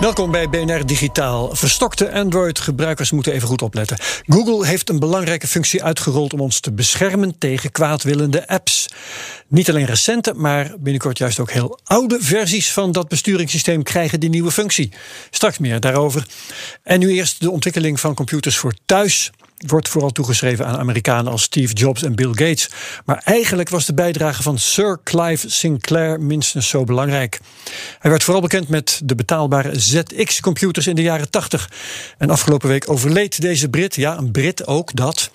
Welkom 0.00 0.30
bij 0.30 0.48
BNR 0.48 0.86
Digitaal. 0.86 1.54
Verstokte 1.54 2.12
Android-gebruikers 2.12 3.10
moeten 3.10 3.32
even 3.32 3.48
goed 3.48 3.62
opletten. 3.62 3.96
Google 4.26 4.66
heeft 4.66 4.88
een 4.88 4.98
belangrijke 4.98 5.46
functie 5.46 5.82
uitgerold 5.82 6.32
om 6.32 6.40
ons 6.40 6.60
te 6.60 6.72
beschermen 6.72 7.38
tegen 7.38 7.72
kwaadwillende 7.72 8.48
apps. 8.48 8.88
Niet 9.48 9.68
alleen 9.68 9.84
recente, 9.84 10.34
maar 10.34 10.74
binnenkort 10.78 11.18
juist 11.18 11.40
ook 11.40 11.50
heel 11.50 11.78
oude 11.84 12.16
versies 12.20 12.72
van 12.72 12.92
dat 12.92 13.08
besturingssysteem 13.08 13.82
krijgen 13.82 14.20
die 14.20 14.30
nieuwe 14.30 14.50
functie. 14.50 14.92
Straks 15.30 15.58
meer 15.58 15.80
daarover. 15.80 16.26
En 16.82 16.98
nu 16.98 17.10
eerst 17.10 17.40
de 17.40 17.50
ontwikkeling 17.50 18.00
van 18.00 18.14
computers 18.14 18.56
voor 18.56 18.74
thuis 18.86 19.30
wordt 19.66 19.88
vooral 19.88 20.10
toegeschreven 20.10 20.66
aan 20.66 20.78
Amerikanen 20.78 21.32
als 21.32 21.42
Steve 21.42 21.74
Jobs 21.74 22.02
en 22.02 22.14
Bill 22.14 22.28
Gates. 22.28 22.70
Maar 23.04 23.20
eigenlijk 23.24 23.68
was 23.68 23.86
de 23.86 23.94
bijdrage 23.94 24.42
van 24.42 24.58
Sir 24.58 25.00
Clive 25.04 25.50
Sinclair 25.50 26.20
minstens 26.20 26.68
zo 26.68 26.84
belangrijk. 26.84 27.40
Hij 27.98 28.10
werd 28.10 28.24
vooral 28.24 28.42
bekend 28.42 28.68
met 28.68 29.00
de 29.04 29.14
betaalbare 29.14 29.80
ZX-computers 29.80 30.86
in 30.86 30.94
de 30.94 31.02
jaren 31.02 31.30
80. 31.30 31.70
En 32.18 32.30
afgelopen 32.30 32.68
week 32.68 32.90
overleed 32.90 33.40
deze 33.40 33.68
Brit, 33.68 33.94
ja, 33.94 34.18
een 34.18 34.30
Brit 34.30 34.66
ook 34.66 34.96
dat, 34.96 35.30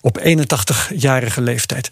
op 0.00 0.18
81-jarige 0.18 1.40
leeftijd. 1.40 1.90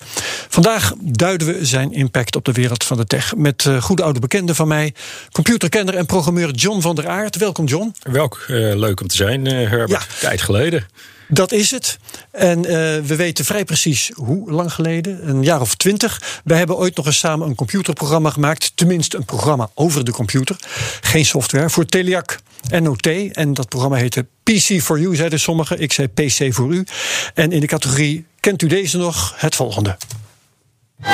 Vandaag 0.48 0.93
duiden 1.00 1.47
we 1.47 1.67
zijn 1.67 1.93
impact 1.93 2.37
op 2.37 2.45
de 2.45 2.53
wereld 2.53 2.84
van 2.84 2.97
de 2.97 3.05
tech 3.05 3.37
met 3.37 3.65
uh, 3.65 3.83
goede 3.83 4.03
oude 4.03 4.21
bekende 4.21 4.55
van 4.55 4.69
mij, 4.69 4.95
computerkenner 5.33 5.95
en 5.95 6.06
programmeur 6.06 6.50
John 6.50 6.81
van 6.81 6.95
der 6.95 7.09
Aert. 7.09 7.37
Welkom, 7.37 7.67
John. 7.67 7.95
Welk, 8.03 8.45
uh, 8.48 8.75
leuk 8.75 9.00
om 9.00 9.06
te 9.06 9.17
zijn, 9.17 9.47
uh, 9.47 9.53
Herbert. 9.71 10.06
Ja. 10.11 10.19
Tijd 10.21 10.43
geleden. 10.43 10.87
Dat 11.28 11.52
is 11.52 11.70
het. 11.70 11.98
En 12.30 12.58
uh, 12.58 12.66
we 13.05 13.16
weten 13.16 13.44
vrij 13.44 13.64
precies 13.64 14.10
hoe 14.14 14.50
lang 14.50 14.72
geleden, 14.72 15.28
een 15.28 15.42
jaar 15.42 15.60
of 15.60 15.74
twintig. 15.74 16.41
We 16.44 16.55
hebben 16.55 16.77
ooit 16.77 16.96
nog 16.96 17.06
eens 17.06 17.19
samen 17.19 17.48
een 17.48 17.55
computerprogramma 17.55 18.30
gemaakt. 18.30 18.72
Tenminste, 18.74 19.16
een 19.16 19.24
programma 19.24 19.70
over 19.74 20.04
de 20.04 20.12
computer. 20.12 20.56
Geen 21.00 21.27
software. 21.27 21.70
Voor 21.70 21.86
Teliac 21.86 22.38
NOT. 22.80 23.06
En 23.32 23.54
dat 23.54 23.69
programma 23.69 23.97
heette 23.97 24.27
PC 24.42 24.80
for 24.82 25.00
You, 25.00 25.16
zeiden 25.16 25.41
sommigen. 25.41 25.80
Ik 25.80 25.92
zei 25.92 26.08
PC 26.08 26.54
voor 26.54 26.74
u. 26.74 26.86
En 27.34 27.52
in 27.52 27.60
de 27.60 27.66
categorie 27.66 28.27
Kent 28.47 28.62
u 28.62 28.66
deze 28.66 28.98
nog? 28.98 29.34
Het 29.36 29.54
volgende. 29.54 29.97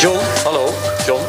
John, 0.00 0.18
hallo. 0.44 0.74
John, 1.06 1.22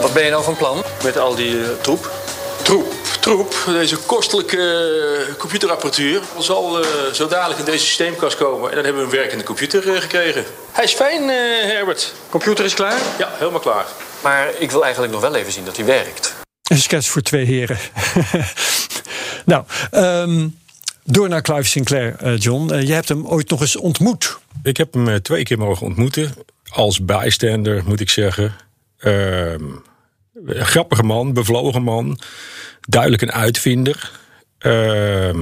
wat 0.00 0.12
ben 0.12 0.24
je 0.24 0.30
nou 0.30 0.44
van 0.44 0.56
plan 0.56 0.82
met 1.02 1.18
al 1.18 1.34
die 1.34 1.50
uh, 1.50 1.68
troep? 1.82 2.23
Troep, 2.64 2.92
troep. 3.20 3.54
Deze 3.66 3.96
kostelijke 3.96 5.34
computerapparatuur 5.38 6.22
zal 6.38 6.80
uh, 6.80 6.86
zo 7.12 7.28
dadelijk 7.28 7.58
in 7.58 7.64
deze 7.64 7.84
systeemkast 7.84 8.36
komen. 8.36 8.68
En 8.68 8.74
dan 8.74 8.84
hebben 8.84 9.02
we 9.02 9.08
een 9.08 9.16
werkende 9.16 9.44
computer 9.44 9.86
uh, 9.86 10.00
gekregen. 10.00 10.44
Hij 10.72 10.84
is 10.84 10.92
fijn, 10.92 11.28
Herbert. 11.68 12.14
Computer 12.28 12.64
is 12.64 12.74
klaar? 12.74 13.00
Ja, 13.18 13.30
helemaal 13.38 13.60
klaar. 13.60 13.86
Maar 14.22 14.48
ik 14.58 14.70
wil 14.70 14.82
eigenlijk 14.82 15.12
nog 15.12 15.22
wel 15.22 15.34
even 15.34 15.52
zien 15.52 15.64
dat 15.64 15.76
hij 15.76 15.84
werkt. 15.84 16.34
Een 16.62 16.78
sketch 16.78 17.08
voor 17.08 17.22
twee 17.22 17.44
heren. 17.44 17.78
nou, 19.52 19.64
um, 19.92 20.58
door 21.02 21.28
naar 21.28 21.42
Clive 21.42 21.68
Sinclair, 21.68 22.34
John. 22.34 22.74
jij 22.74 22.94
hebt 22.94 23.08
hem 23.08 23.26
ooit 23.26 23.50
nog 23.50 23.60
eens 23.60 23.76
ontmoet. 23.76 24.38
Ik 24.62 24.76
heb 24.76 24.94
hem 24.94 25.22
twee 25.22 25.42
keer 25.42 25.58
mogen 25.58 25.86
ontmoeten. 25.86 26.34
Als 26.68 27.04
bijstander, 27.04 27.82
moet 27.86 28.00
ik 28.00 28.10
zeggen. 28.10 28.56
Uh, 29.00 29.54
grappige 30.46 31.02
man, 31.02 31.32
bevlogen 31.32 31.82
man. 31.82 32.18
Duidelijk 32.80 33.22
een 33.22 33.32
uitvinder. 33.32 34.10
Uh, 34.60 35.34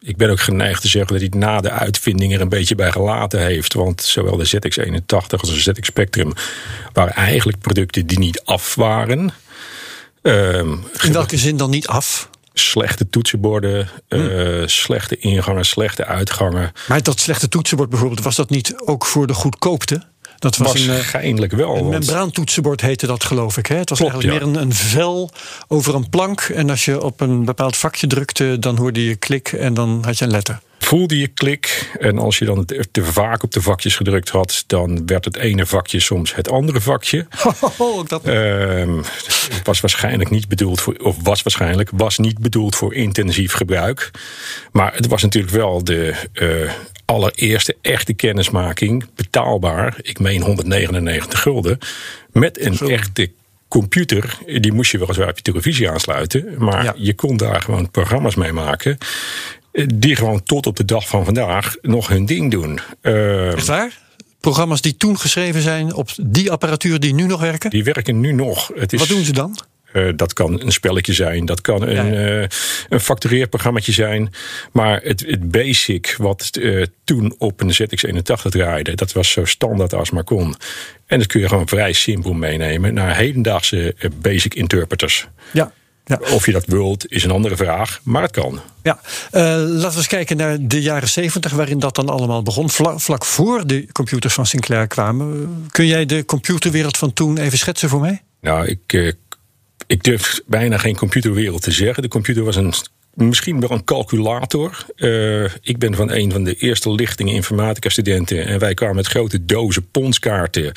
ik 0.00 0.16
ben 0.16 0.30
ook 0.30 0.40
geneigd 0.40 0.82
te 0.82 0.88
zeggen 0.88 1.12
dat 1.12 1.30
hij 1.30 1.40
na 1.40 1.60
de 1.60 1.70
uitvinding 1.70 2.34
er 2.34 2.40
een 2.40 2.48
beetje 2.48 2.74
bij 2.74 2.92
gelaten 2.92 3.40
heeft. 3.40 3.74
Want 3.74 4.02
zowel 4.02 4.36
de 4.36 4.46
ZX81 4.48 5.40
als 5.40 5.54
de 5.54 5.60
ZX 5.60 5.86
Spectrum 5.86 6.32
waren 6.92 7.14
eigenlijk 7.14 7.58
producten 7.58 8.06
die 8.06 8.18
niet 8.18 8.44
af 8.44 8.74
waren. 8.74 9.32
Uh, 10.22 10.58
In 11.02 11.12
welke 11.12 11.36
zin 11.36 11.56
dan 11.56 11.70
niet 11.70 11.86
af? 11.86 12.30
Slechte 12.52 13.08
toetsenborden, 13.10 13.88
hmm. 14.08 14.20
uh, 14.20 14.66
slechte 14.66 15.16
ingangen, 15.16 15.64
slechte 15.64 16.04
uitgangen. 16.04 16.72
Maar 16.88 17.02
dat 17.02 17.20
slechte 17.20 17.48
toetsenbord 17.48 17.90
bijvoorbeeld, 17.90 18.22
was 18.22 18.36
dat 18.36 18.50
niet 18.50 18.74
ook 18.84 19.06
voor 19.06 19.26
de 19.26 19.34
goedkoopte? 19.34 20.02
Dat 20.40 20.56
was 20.56 20.86
waarschijnlijk 20.86 21.52
wel. 21.52 21.76
Een 21.76 21.88
membraantoetsenbord 21.88 22.80
heette 22.80 23.06
dat, 23.06 23.24
geloof 23.24 23.56
ik. 23.56 23.66
Hè? 23.66 23.76
Het 23.76 23.88
was 23.88 23.98
Klopt, 23.98 24.12
eigenlijk 24.12 24.42
ja. 24.42 24.50
meer 24.50 24.60
een, 24.60 24.66
een, 24.68 24.74
vel 24.74 25.30
over 25.68 25.94
een 25.94 26.08
plank. 26.08 26.40
En 26.40 26.70
als 26.70 26.84
je 26.84 27.02
op 27.02 27.20
een 27.20 27.44
bepaald 27.44 27.76
vakje 27.76 28.06
drukte, 28.06 28.58
dan 28.58 28.76
hoorde 28.76 29.04
je 29.04 29.16
klik 29.16 29.52
en 29.52 29.74
dan 29.74 30.02
had 30.04 30.18
je 30.18 30.24
een 30.24 30.30
letter. 30.30 30.60
Voelde 30.78 31.18
je 31.18 31.28
klik 31.28 31.90
en 31.98 32.18
als 32.18 32.38
je 32.38 32.44
dan 32.44 32.64
te 32.90 33.04
vaak 33.04 33.42
op 33.42 33.52
de 33.52 33.62
vakjes 33.62 33.96
gedrukt 33.96 34.28
had, 34.28 34.64
dan 34.66 35.06
werd 35.06 35.24
het 35.24 35.36
ene 35.36 35.66
vakje 35.66 36.00
soms 36.00 36.34
het 36.34 36.50
andere 36.50 36.80
vakje. 36.80 37.26
Oh, 37.78 38.06
dat... 38.06 38.24
Het 38.24 39.66
was 39.66 39.80
waarschijnlijk 39.80 40.30
niet 40.30 40.48
bedoeld 40.48 40.80
voor, 40.80 40.94
of 40.94 41.16
was 41.22 41.42
waarschijnlijk, 41.42 41.90
was 41.92 42.18
niet 42.18 42.38
bedoeld 42.38 42.76
voor 42.76 42.94
intensief 42.94 43.52
gebruik. 43.52 44.10
Maar 44.72 44.94
het 44.94 45.06
was 45.06 45.22
natuurlijk 45.22 45.52
wel 45.52 45.84
de 45.84 46.14
uh, 46.32 46.70
allereerste 47.10 47.76
echte 47.80 48.12
kennismaking, 48.12 49.04
betaalbaar, 49.14 49.98
ik 50.02 50.18
meen 50.18 50.42
199 50.42 51.40
gulden, 51.40 51.78
met 52.32 52.60
een 52.60 52.74
Zo. 52.74 52.86
echte 52.86 53.30
computer. 53.68 54.38
Die 54.60 54.72
moest 54.72 54.90
je 54.90 54.98
weliswaar 54.98 55.28
op 55.28 55.36
je 55.36 55.42
televisie 55.42 55.90
aansluiten, 55.90 56.54
maar 56.58 56.84
ja. 56.84 56.94
je 56.96 57.14
kon 57.14 57.36
daar 57.36 57.60
gewoon 57.60 57.90
programma's 57.90 58.34
mee 58.34 58.52
maken. 58.52 58.98
Die 59.94 60.16
gewoon 60.16 60.42
tot 60.42 60.66
op 60.66 60.76
de 60.76 60.84
dag 60.84 61.08
van 61.08 61.24
vandaag 61.24 61.76
nog 61.82 62.08
hun 62.08 62.26
ding 62.26 62.50
doen. 62.50 62.80
Uh, 63.02 63.52
Echt 63.52 63.66
waar? 63.66 63.98
Programma's 64.40 64.80
die 64.80 64.96
toen 64.96 65.18
geschreven 65.18 65.62
zijn 65.62 65.94
op 65.94 66.08
die 66.22 66.50
apparatuur 66.50 67.00
die 67.00 67.14
nu 67.14 67.26
nog 67.26 67.40
werken? 67.40 67.70
Die 67.70 67.84
werken 67.84 68.20
nu 68.20 68.32
nog. 68.32 68.70
Het 68.74 68.92
is, 68.92 68.98
Wat 68.98 69.08
doen 69.08 69.24
ze 69.24 69.32
dan? 69.32 69.58
Uh, 69.92 70.12
dat 70.16 70.32
kan 70.32 70.60
een 70.60 70.72
spelletje 70.72 71.12
zijn, 71.12 71.44
dat 71.44 71.60
kan 71.60 71.82
een, 71.82 72.12
ja. 72.12 72.40
Uh, 72.40 72.46
een 72.88 73.00
factureerprogrammaatje 73.00 73.92
zijn. 73.92 74.32
Maar 74.72 75.00
het, 75.02 75.20
het 75.26 75.50
basic 75.50 76.14
wat 76.18 76.50
uh, 76.52 76.86
toen 77.04 77.34
op 77.38 77.60
een 77.60 77.72
ZX81 77.74 78.48
draaide, 78.48 78.94
dat 78.94 79.12
was 79.12 79.30
zo 79.30 79.44
standaard 79.44 79.94
als 79.94 80.10
maar 80.10 80.24
kon. 80.24 80.54
En 81.06 81.18
dat 81.18 81.26
kun 81.26 81.40
je 81.40 81.48
gewoon 81.48 81.68
vrij 81.68 81.92
simpel 81.92 82.32
meenemen 82.32 82.94
naar 82.94 83.16
hedendaagse 83.16 83.94
basic 84.20 84.54
interpreters. 84.54 85.28
Ja. 85.52 85.72
Ja. 86.04 86.18
Of 86.32 86.46
je 86.46 86.52
dat 86.52 86.66
wilt, 86.66 87.12
is 87.12 87.24
een 87.24 87.30
andere 87.30 87.56
vraag, 87.56 88.00
maar 88.02 88.22
het 88.22 88.30
kan. 88.30 88.60
Ja, 88.82 89.00
uh, 89.02 89.42
laten 89.66 89.90
we 89.90 89.96
eens 89.96 90.06
kijken 90.06 90.36
naar 90.36 90.56
de 90.60 90.82
jaren 90.82 91.08
70, 91.08 91.52
waarin 91.52 91.78
dat 91.78 91.94
dan 91.94 92.08
allemaal 92.08 92.42
begon. 92.42 92.70
Vlak, 92.70 93.00
vlak 93.00 93.24
voor 93.24 93.66
de 93.66 93.86
computers 93.92 94.34
van 94.34 94.46
Sinclair 94.46 94.86
kwamen. 94.86 95.66
Kun 95.70 95.86
jij 95.86 96.06
de 96.06 96.24
computerwereld 96.24 96.96
van 96.96 97.12
toen 97.12 97.38
even 97.38 97.58
schetsen 97.58 97.88
voor 97.88 98.00
mij? 98.00 98.22
Nou, 98.40 98.66
ik, 98.66 98.92
uh, 98.92 99.12
ik 99.90 100.02
durf 100.02 100.40
bijna 100.46 100.78
geen 100.78 100.96
computerwereld 100.96 101.62
te 101.62 101.70
zeggen. 101.70 102.02
De 102.02 102.08
computer 102.08 102.44
was 102.44 102.56
een 102.56 102.72
misschien 103.14 103.60
wel 103.60 103.70
een 103.70 103.84
calculator. 103.84 104.86
Uh, 104.96 105.44
ik 105.62 105.78
ben 105.78 105.94
van 105.94 106.10
een 106.10 106.32
van 106.32 106.44
de 106.44 106.54
eerste 106.54 106.92
lichtingen 106.92 107.34
informatica-studenten. 107.34 108.46
En 108.46 108.58
wij 108.58 108.74
kwamen 108.74 108.96
met 108.96 109.06
grote 109.06 109.44
dozen 109.44 109.90
ponskaarten 109.90 110.72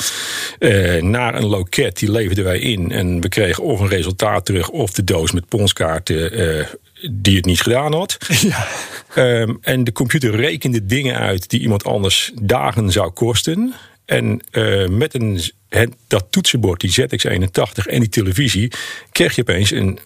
uh, 0.60 1.02
naar 1.02 1.36
een 1.36 1.46
loket. 1.46 2.00
Die 2.00 2.12
leverden 2.12 2.44
wij 2.44 2.60
in. 2.60 2.92
En 2.92 3.22
we 3.22 3.30
kregen 3.30 3.64
of 3.64 3.80
een 3.80 3.88
resultaat 3.88 4.46
terug 4.46 4.70
of 4.70 4.92
de 4.92 5.04
doos 5.04 5.32
met 5.32 5.48
ponskaarten. 5.48 6.40
Uh, 6.40 6.66
die 7.12 7.36
het 7.36 7.46
niet 7.46 7.62
gedaan 7.62 7.94
had. 7.94 8.18
Ja. 8.42 8.68
Um, 9.42 9.58
en 9.62 9.84
de 9.84 9.92
computer 9.92 10.36
rekende 10.36 10.86
dingen 10.86 11.18
uit 11.18 11.50
die 11.50 11.60
iemand 11.60 11.84
anders 11.84 12.32
dagen 12.42 12.92
zou 12.92 13.12
kosten. 13.12 13.74
En 14.06 14.42
uh, 14.52 14.88
met 14.88 15.14
een, 15.14 15.42
dat 16.08 16.26
toetsenbord, 16.30 16.82
die 16.82 17.02
ZX81 17.02 17.86
en 17.86 18.00
die 18.00 18.10
televisie, 18.10 18.72
kreeg 19.12 19.36
je 19.36 19.42
opeens 19.42 19.72
een 19.72 20.00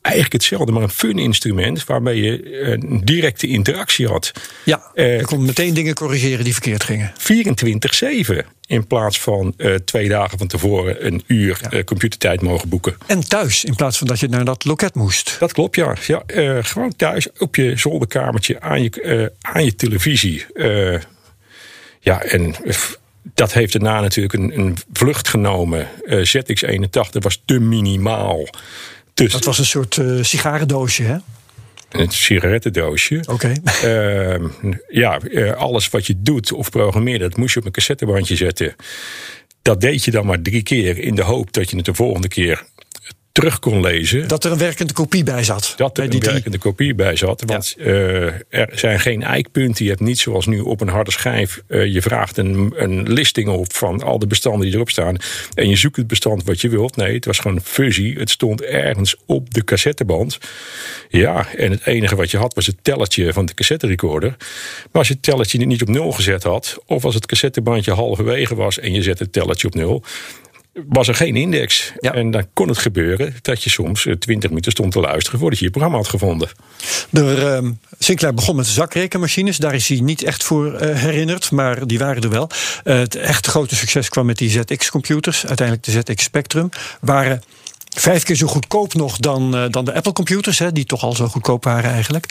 eigenlijk 0.00 0.32
hetzelfde, 0.32 0.72
maar 0.72 0.82
een 0.82 0.88
fun-instrument 0.88 1.84
waarmee 1.84 2.22
je 2.22 2.62
een 2.62 3.00
directe 3.04 3.46
interactie 3.46 4.06
had. 4.06 4.32
Ja, 4.64 4.90
je 4.94 5.22
kon 5.24 5.44
meteen 5.44 5.74
dingen 5.74 5.94
corrigeren 5.94 6.44
die 6.44 6.52
verkeerd 6.52 6.84
gingen. 6.84 7.12
24-7 8.42 8.46
in 8.66 8.86
plaats 8.86 9.20
van 9.20 9.54
uh, 9.56 9.74
twee 9.74 10.08
dagen 10.08 10.38
van 10.38 10.46
tevoren 10.46 11.06
een 11.06 11.22
uur 11.26 11.60
ja. 11.62 11.76
uh, 11.76 11.84
computertijd 11.84 12.40
mogen 12.40 12.68
boeken. 12.68 12.96
En 13.06 13.28
thuis, 13.28 13.64
in 13.64 13.74
plaats 13.74 13.98
van 13.98 14.06
dat 14.06 14.20
je 14.20 14.28
naar 14.28 14.44
dat 14.44 14.64
loket 14.64 14.94
moest. 14.94 15.36
Dat 15.38 15.52
klopt, 15.52 15.74
ja. 15.74 15.96
ja 16.06 16.22
gewoon 16.62 16.96
thuis 16.96 17.28
op 17.38 17.56
je 17.56 17.76
zolderkamertje 17.76 18.60
aan 18.60 18.82
je, 18.82 19.32
aan 19.40 19.64
je 19.64 19.74
televisie. 19.74 20.46
ja, 22.00 22.22
en 22.22 22.54
dat 23.34 23.52
heeft 23.52 23.72
daarna 23.72 24.00
natuurlijk 24.00 24.34
een, 24.34 24.58
een 24.58 24.76
vlucht 24.92 25.28
genomen. 25.28 25.88
ZX81 26.06 27.18
was 27.20 27.42
te 27.44 27.58
minimaal. 27.58 28.48
Dus, 29.14 29.32
dat 29.32 29.44
was 29.44 29.58
een 29.58 29.64
soort 29.64 30.00
sigarendoosje, 30.20 31.02
hè? 31.02 31.16
Een 31.90 32.10
sigarettendoosje. 32.10 33.24
Oké. 33.26 33.32
Okay. 33.32 34.36
Uh, 34.36 34.48
ja, 34.88 35.20
alles 35.52 35.88
wat 35.88 36.06
je 36.06 36.14
doet 36.22 36.52
of 36.52 36.70
programmeert, 36.70 37.20
dat 37.20 37.36
moest 37.36 37.54
je 37.54 37.60
op 37.60 37.66
een 37.66 37.72
cassettebandje 37.72 38.36
zetten. 38.36 38.74
Dat 39.62 39.80
deed 39.80 40.04
je 40.04 40.10
dan 40.10 40.26
maar 40.26 40.42
drie 40.42 40.62
keer 40.62 40.98
in 40.98 41.14
de 41.14 41.22
hoop 41.22 41.52
dat 41.52 41.70
je 41.70 41.76
het 41.76 41.84
de 41.84 41.94
volgende 41.94 42.28
keer 42.28 42.64
terug 43.38 43.58
kon 43.58 43.80
lezen. 43.80 44.28
Dat 44.28 44.44
er 44.44 44.52
een 44.52 44.58
werkende 44.58 44.92
kopie 44.92 45.24
bij 45.24 45.44
zat. 45.44 45.74
Dat 45.76 45.98
er 45.98 46.04
een 46.04 46.20
werkende 46.20 46.58
kopie 46.58 46.94
bij 46.94 47.16
zat. 47.16 47.42
Want 47.46 47.74
ja. 47.78 47.84
uh, 47.84 48.32
er 48.48 48.68
zijn 48.72 49.00
geen 49.00 49.22
eikpunten. 49.22 49.84
Je 49.84 49.90
hebt 49.90 50.02
niet 50.02 50.18
zoals 50.18 50.46
nu 50.46 50.60
op 50.60 50.80
een 50.80 50.88
harde 50.88 51.10
schijf. 51.10 51.62
Uh, 51.68 51.92
je 51.92 52.02
vraagt 52.02 52.36
een, 52.36 52.72
een 52.76 53.12
listing 53.12 53.48
op 53.48 53.72
van 53.72 54.02
al 54.02 54.18
de 54.18 54.26
bestanden 54.26 54.66
die 54.66 54.74
erop 54.74 54.90
staan. 54.90 55.16
En 55.54 55.68
je 55.68 55.76
zoekt 55.76 55.96
het 55.96 56.06
bestand 56.06 56.44
wat 56.44 56.60
je 56.60 56.68
wilt. 56.68 56.96
Nee, 56.96 57.14
het 57.14 57.24
was 57.24 57.38
gewoon 57.38 57.60
fuzzy. 57.60 58.14
Het 58.14 58.30
stond 58.30 58.62
ergens 58.62 59.16
op 59.26 59.54
de 59.54 59.64
cassetteband. 59.64 60.38
Ja, 61.08 61.54
en 61.56 61.70
het 61.70 61.86
enige 61.86 62.16
wat 62.16 62.30
je 62.30 62.38
had 62.38 62.54
was 62.54 62.66
het 62.66 62.76
telletje 62.82 63.32
van 63.32 63.46
de 63.46 63.54
cassetterecorder. 63.54 64.36
Maar 64.38 64.88
als 64.92 65.08
je 65.08 65.14
het 65.14 65.22
telletje 65.22 65.66
niet 65.66 65.82
op 65.82 65.88
nul 65.88 66.12
gezet 66.12 66.42
had. 66.42 66.78
Of 66.86 67.04
als 67.04 67.14
het 67.14 67.26
cassettebandje 67.26 67.92
halverwege 67.92 68.54
was 68.54 68.78
en 68.78 68.92
je 68.92 69.02
zet 69.02 69.18
het 69.18 69.32
telletje 69.32 69.66
op 69.66 69.74
nul 69.74 70.04
was 70.88 71.08
er 71.08 71.14
geen 71.14 71.36
index. 71.36 71.92
Ja. 72.00 72.14
En 72.14 72.30
dan 72.30 72.46
kon 72.52 72.68
het 72.68 72.78
gebeuren 72.78 73.34
dat 73.42 73.62
je 73.62 73.70
soms 73.70 74.06
20 74.18 74.50
minuten 74.50 74.72
stond 74.72 74.92
te 74.92 75.00
luisteren 75.00 75.38
voordat 75.38 75.58
je 75.58 75.64
je 75.64 75.70
programma 75.70 75.96
had 75.98 76.08
gevonden. 76.08 76.48
De, 77.10 77.60
uh, 77.62 77.70
Sinclair 77.98 78.34
begon 78.34 78.56
met 78.56 78.66
zakrekenmachines. 78.66 79.56
Daar 79.56 79.74
is 79.74 79.88
hij 79.88 80.00
niet 80.00 80.22
echt 80.22 80.44
voor 80.44 80.72
uh, 80.72 80.96
herinnerd, 80.96 81.50
maar 81.50 81.86
die 81.86 81.98
waren 81.98 82.22
er 82.22 82.30
wel. 82.30 82.50
Uh, 82.84 82.98
het 82.98 83.14
echt 83.14 83.46
grote 83.46 83.76
succes 83.76 84.08
kwam 84.08 84.26
met 84.26 84.38
die 84.38 84.50
ZX-computers. 84.50 85.46
Uiteindelijk 85.46 85.86
de 85.86 85.92
ZX 85.92 86.22
Spectrum. 86.24 86.68
Waren 87.00 87.42
vijf 87.96 88.22
keer 88.22 88.36
zo 88.36 88.46
goedkoop 88.46 88.94
nog 88.94 89.16
dan, 89.16 89.56
uh, 89.56 89.64
dan 89.70 89.84
de 89.84 89.94
Apple-computers, 89.94 90.60
die 90.72 90.84
toch 90.84 91.02
al 91.02 91.14
zo 91.14 91.26
goedkoop 91.26 91.64
waren 91.64 91.90
eigenlijk. 91.90 92.26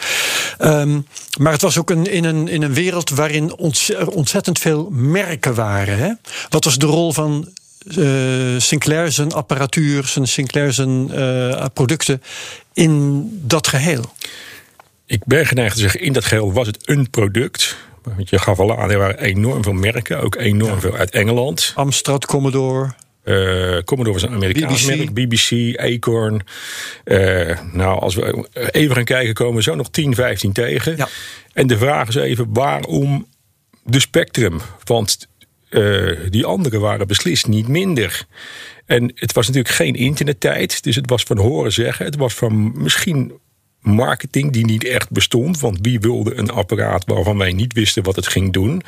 Um, 0.60 1.08
maar 1.40 1.52
het 1.52 1.62
was 1.62 1.78
ook 1.78 1.90
een, 1.90 2.12
in, 2.12 2.24
een, 2.24 2.48
in 2.48 2.62
een 2.62 2.74
wereld 2.74 3.10
waarin 3.10 3.58
ontz 3.58 3.90
ontzettend 3.90 4.60
veel 4.60 4.90
merken 4.92 5.56
waren. 5.56 5.98
Hè? 5.98 6.12
Wat 6.50 6.64
was 6.64 6.78
de 6.78 6.86
rol 6.86 7.14
van 7.14 7.50
uh, 7.98 8.60
Sinclair 8.60 9.12
zijn 9.12 9.32
apparatuur, 9.32 10.06
zijn 10.06 10.28
Sinclair 10.28 10.74
zijn 10.74 11.12
uh, 11.14 11.66
producten 11.74 12.22
in 12.74 13.30
dat 13.44 13.68
geheel? 13.68 14.14
Ik 15.06 15.26
ben 15.26 15.46
geneigd 15.46 15.76
te 15.76 15.82
zeggen, 15.82 16.02
in 16.02 16.14
dat 16.14 16.26
geheel 16.26 16.54
was 16.54 16.68
het 16.68 16.90
een 16.90 17.10
product. 17.10 17.78
Want 18.16 18.30
je 18.30 18.40
gaf 18.40 18.60
al 18.60 18.78
aan, 18.78 18.92
er 18.92 18.98
waren 18.98 19.20
enorm 19.20 19.64
veel 19.64 19.74
merken, 19.74 20.22
ook 20.22 20.36
enorm 20.36 20.74
ja. 20.74 20.80
veel 20.80 20.96
uit 20.96 21.10
Engeland. 21.10 21.72
Amstrad, 21.76 22.26
Commodore. 22.26 22.94
Uh, 23.24 23.82
Commodore 23.84 24.20
was 24.20 24.22
een 24.22 24.34
Amerikaans 24.34 24.86
BBC. 24.86 24.98
merk, 24.98 25.14
BBC, 25.14 25.80
Acorn. 25.80 26.42
Uh, 27.06 27.60
nou, 27.72 28.00
als 28.00 28.16
we 28.16 28.48
even 28.72 28.96
gaan 28.96 29.04
kijken, 29.04 29.34
komen 29.34 29.56
we 29.56 29.62
zo 29.62 29.76
nog 29.76 29.90
10, 29.90 30.16
15 30.16 30.52
tegen. 30.52 30.98
Ja. 30.98 31.08
En 31.54 31.68
de 31.68 31.78
vraag 31.78 32.08
is 32.08 32.16
even, 32.16 32.48
waarom 32.54 33.28
de 33.84 34.00
Spectrum? 34.00 34.60
Want 34.84 35.28
uh, 35.70 36.20
die 36.30 36.46
anderen 36.46 36.80
waren 36.80 37.08
beslist 37.08 37.48
niet 37.48 37.68
minder. 37.68 38.26
En 38.86 39.12
het 39.16 39.34
was 39.34 39.48
natuurlijk 39.48 39.76
geen 39.76 39.96
internettijd, 39.96 40.84
dus 40.84 40.96
het 40.96 41.10
was 41.10 41.24
van 41.24 41.38
horen 41.38 41.74
zeggen. 41.74 42.06
Het 42.06 42.16
was 42.16 42.34
van 42.34 42.82
misschien 42.82 43.34
marketing 43.82 44.52
die 44.52 44.66
niet 44.66 44.84
echt 44.84 45.12
bestond. 45.12 45.60
Want 45.60 45.78
wie 45.82 46.00
wilde 46.00 46.36
een 46.36 46.50
apparaat 46.50 47.04
waarvan 47.06 47.38
wij 47.38 47.54
niet 47.54 47.74
wisten 47.74 48.04
wat 48.04 48.16
het 48.16 48.28
ging 48.28 48.54
doen? 48.54 48.82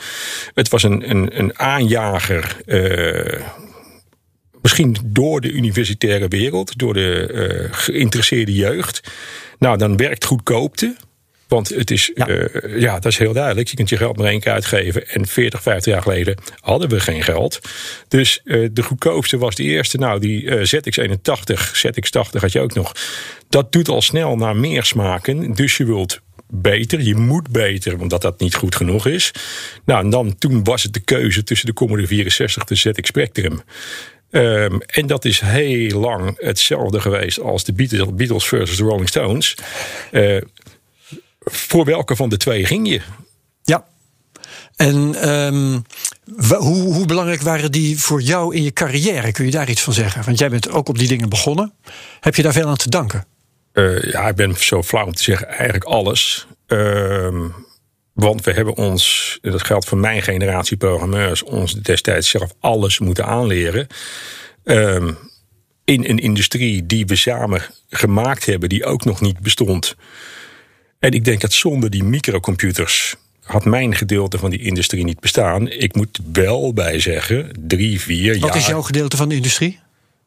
Het 0.53 0.69
was 0.69 0.83
een, 0.83 1.09
een, 1.09 1.39
een 1.39 1.59
aanjager. 1.59 2.61
Uh, 2.65 3.45
misschien 4.61 4.97
door 5.05 5.41
de 5.41 5.51
universitaire 5.51 6.27
wereld, 6.27 6.77
door 6.77 6.93
de 6.93 7.29
uh, 7.33 7.73
geïnteresseerde 7.73 8.53
jeugd. 8.53 9.11
Nou, 9.59 9.77
dan 9.77 9.97
werkt 9.97 10.25
goedkoopte. 10.25 10.95
Want 11.49 11.69
het 11.69 11.91
is, 11.91 12.11
ja. 12.13 12.27
Uh, 12.27 12.79
ja, 12.81 12.93
dat 12.93 13.11
is 13.11 13.17
heel 13.17 13.33
duidelijk. 13.33 13.67
Je 13.67 13.75
kunt 13.75 13.89
je 13.89 13.97
geld 13.97 14.17
maar 14.17 14.25
één 14.25 14.39
keer 14.39 14.51
uitgeven. 14.51 15.07
En 15.07 15.27
40, 15.27 15.61
50 15.61 15.93
jaar 15.93 16.01
geleden 16.01 16.35
hadden 16.59 16.89
we 16.89 16.99
geen 16.99 17.23
geld. 17.23 17.59
Dus 18.07 18.41
uh, 18.43 18.69
de 18.71 18.83
goedkoopste 18.83 19.37
was 19.37 19.55
de 19.55 19.63
eerste. 19.63 19.97
Nou, 19.97 20.19
die 20.19 20.43
uh, 20.43 20.53
ZX81, 20.53 21.59
ZX80 21.85 22.39
had 22.39 22.51
je 22.51 22.59
ook 22.59 22.73
nog. 22.73 22.93
Dat 23.49 23.71
doet 23.71 23.89
al 23.89 24.01
snel 24.01 24.35
naar 24.35 24.55
meer 24.55 24.83
smaken. 24.83 25.53
Dus 25.53 25.77
je 25.77 25.85
wilt 25.85 26.21
beter. 26.47 27.01
Je 27.01 27.15
moet 27.15 27.49
beter, 27.51 27.99
omdat 27.99 28.21
dat 28.21 28.39
niet 28.39 28.55
goed 28.55 28.75
genoeg 28.75 29.05
is. 29.05 29.31
Nou, 29.85 30.03
en 30.03 30.09
dan 30.09 30.37
toen 30.37 30.63
was 30.63 30.83
het 30.83 30.93
de 30.93 30.99
keuze 30.99 31.43
tussen 31.43 31.67
de 31.67 31.73
Commodore 31.73 32.07
64 32.07 32.61
en 32.61 32.67
de 32.67 32.75
ZX 32.75 33.07
Spectrum. 33.07 33.61
Um, 34.31 34.81
en 34.81 35.07
dat 35.07 35.25
is 35.25 35.39
heel 35.39 35.99
lang 35.99 36.37
hetzelfde 36.39 37.01
geweest 37.01 37.39
als 37.39 37.63
de 37.63 37.73
Beatles, 37.73 38.13
Beatles 38.13 38.47
versus 38.47 38.77
de 38.77 38.83
Rolling 38.83 39.07
Stones. 39.07 39.55
Uh, 40.11 40.41
voor 41.51 41.85
welke 41.85 42.15
van 42.15 42.29
de 42.29 42.37
twee 42.37 42.65
ging 42.65 42.89
je? 42.89 43.01
Ja. 43.63 43.85
En 44.75 45.29
um, 45.29 45.83
hoe, 46.47 46.93
hoe, 46.93 47.05
belangrijk 47.05 47.41
waren 47.41 47.71
die 47.71 47.99
voor 47.99 48.21
jou 48.21 48.55
in 48.55 48.63
je 48.63 48.71
carrière? 48.71 49.31
Kun 49.31 49.45
je 49.45 49.51
daar 49.51 49.69
iets 49.69 49.81
van 49.81 49.93
zeggen? 49.93 50.23
Want 50.25 50.39
jij 50.39 50.49
bent 50.49 50.69
ook 50.69 50.89
op 50.89 50.97
die 50.97 51.07
dingen 51.07 51.29
begonnen. 51.29 51.73
Heb 52.19 52.35
je 52.35 52.41
daar 52.41 52.53
veel 52.53 52.67
aan 52.67 52.75
te 52.75 52.89
danken? 52.89 53.25
Uh, 53.73 54.01
ja, 54.03 54.27
ik 54.27 54.35
ben 54.35 54.55
zo 54.57 54.83
flauw 54.83 55.05
om 55.05 55.13
te 55.13 55.23
zeggen, 55.23 55.47
eigenlijk 55.47 55.83
alles. 55.83 56.47
Uh, 56.67 57.45
want 58.13 58.43
we 58.43 58.51
hebben 58.51 58.75
ons, 58.75 59.37
dat 59.41 59.63
geldt 59.63 59.85
voor 59.85 59.97
mijn 59.97 60.21
generatie 60.21 60.77
programmeurs, 60.77 61.43
ons 61.43 61.73
destijds 61.73 62.29
zelf 62.29 62.53
alles 62.59 62.99
moeten 62.99 63.25
aanleren. 63.25 63.87
Um, 64.63 65.17
in 65.83 66.05
een 66.05 66.17
industrie 66.17 66.85
die 66.85 67.05
we 67.05 67.15
samen 67.15 67.61
gemaakt 67.89 68.45
hebben, 68.45 68.69
die 68.69 68.85
ook 68.85 69.05
nog 69.05 69.21
niet 69.21 69.39
bestond. 69.39 69.95
En 70.99 71.11
ik 71.11 71.25
denk 71.25 71.41
dat 71.41 71.53
zonder 71.53 71.89
die 71.89 72.03
microcomputers 72.03 73.15
had 73.43 73.65
mijn 73.65 73.95
gedeelte 73.95 74.37
van 74.37 74.49
die 74.49 74.59
industrie 74.59 75.03
niet 75.03 75.19
bestaan. 75.19 75.69
Ik 75.69 75.95
moet 75.95 76.19
wel 76.31 76.73
bij 76.73 76.99
zeggen, 76.99 77.51
drie, 77.59 78.01
vier 78.01 78.33
jaar. 78.33 78.39
Wat 78.39 78.55
is 78.55 78.65
jouw 78.65 78.81
gedeelte 78.81 79.17
van 79.17 79.29
de 79.29 79.35
industrie? 79.35 79.79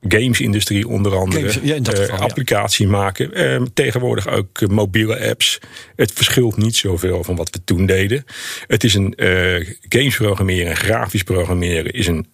Gamesindustrie 0.09 0.89
onder 0.89 1.17
andere. 1.17 1.53
Games, 1.53 1.59
ja, 1.63 1.79
geval, 1.83 2.17
uh, 2.17 2.21
applicatie 2.21 2.87
ja. 2.87 2.93
maken. 2.93 3.41
Uh, 3.41 3.67
tegenwoordig 3.75 4.29
ook 4.29 4.61
uh, 4.61 4.69
mobiele 4.69 5.29
apps. 5.29 5.59
Het 5.97 6.13
verschilt 6.13 6.57
niet 6.57 6.77
zoveel 6.77 7.25
van 7.25 7.37
wat 7.37 7.51
we 7.51 7.65
toen 7.65 7.87
deden. 7.87 8.25
Het 8.67 8.85
is 8.85 8.95
een 8.95 9.15
uh, 9.17 9.67
games 9.89 10.17
programmeren, 10.17 10.77
grafisch 10.77 11.23
programmeren 11.23 11.93
is 11.93 12.07
een 12.07 12.27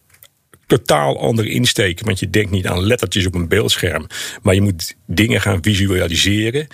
totaal 0.68 1.20
andere 1.20 1.48
insteek. 1.48 2.00
Want 2.00 2.18
je 2.18 2.30
denkt 2.30 2.50
niet 2.50 2.66
aan 2.66 2.86
lettertjes 2.86 3.26
op 3.26 3.34
een 3.34 3.48
beeldscherm. 3.48 4.06
Maar 4.42 4.54
je 4.54 4.60
moet 4.60 4.96
dingen 5.06 5.40
gaan 5.40 5.62
visualiseren. 5.62 6.66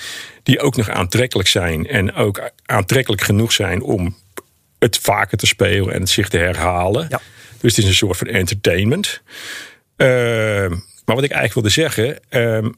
Die 0.43 0.61
ook 0.61 0.77
nog 0.77 0.91
aantrekkelijk 0.91 1.49
zijn. 1.49 1.87
En 1.87 2.15
ook 2.15 2.51
aantrekkelijk 2.67 3.23
genoeg 3.23 3.53
zijn 3.53 3.83
om 3.83 4.17
het 4.79 4.99
vaker 4.99 5.39
te 5.39 5.47
spelen 5.47 5.95
en 5.95 6.01
het 6.01 6.11
zich 6.11 6.29
te 6.29 6.39
herhalen. 6.39 7.07
Ja. 7.09 7.21
Dus 7.61 7.77
het 7.77 7.85
is 7.85 7.91
een 7.91 7.97
soort 7.97 8.17
van 8.17 8.27
entertainment. 8.27 9.23
Uh, 9.97 10.09
maar 11.05 11.17
wat 11.17 11.25
ik 11.25 11.31
eigenlijk 11.31 11.55
wilde 11.55 11.69
zeggen. 11.69 12.07
Uh, 12.31 12.71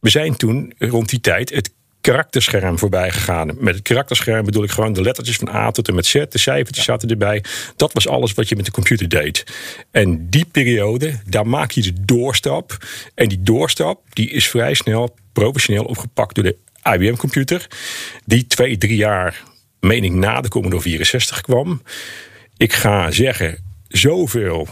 we 0.00 0.10
zijn 0.10 0.36
toen 0.36 0.72
rond 0.78 1.08
die 1.08 1.20
tijd 1.20 1.50
het 1.50 1.70
karakterscherm 2.06 2.78
voorbij 2.78 3.10
gegaan. 3.10 3.50
Met 3.58 3.74
het 3.74 3.82
karakterscherm 3.82 4.44
bedoel 4.44 4.62
ik 4.62 4.70
gewoon 4.70 4.92
de 4.92 5.02
lettertjes 5.02 5.36
van 5.36 5.48
A 5.48 5.70
tot 5.70 5.88
en 5.88 5.94
met 5.94 6.06
Z. 6.06 6.12
De 6.12 6.38
cijfertjes 6.38 6.84
ja. 6.84 6.92
zaten 6.92 7.08
erbij. 7.08 7.44
Dat 7.76 7.92
was 7.92 8.08
alles 8.08 8.34
wat 8.34 8.48
je 8.48 8.56
met 8.56 8.64
de 8.64 8.70
computer 8.70 9.08
deed. 9.08 9.44
En 9.90 10.30
die 10.30 10.44
periode, 10.44 11.20
daar 11.26 11.46
maak 11.46 11.70
je 11.70 11.82
de 11.82 11.92
doorstap. 12.04 12.76
En 13.14 13.28
die 13.28 13.42
doorstap, 13.42 14.00
die 14.12 14.30
is 14.30 14.48
vrij 14.48 14.74
snel 14.74 15.16
professioneel 15.32 15.84
opgepakt 15.84 16.34
door 16.34 16.44
de 16.44 16.56
IBM-computer. 16.82 17.66
Die 18.24 18.46
twee, 18.46 18.78
drie 18.78 18.96
jaar, 18.96 19.42
meen 19.80 20.04
ik, 20.04 20.12
na 20.12 20.40
de 20.40 20.48
Commodore 20.48 20.82
64 20.82 21.40
kwam. 21.40 21.82
Ik 22.56 22.72
ga 22.72 23.10
zeggen, 23.10 23.58
zoveel 23.88 24.68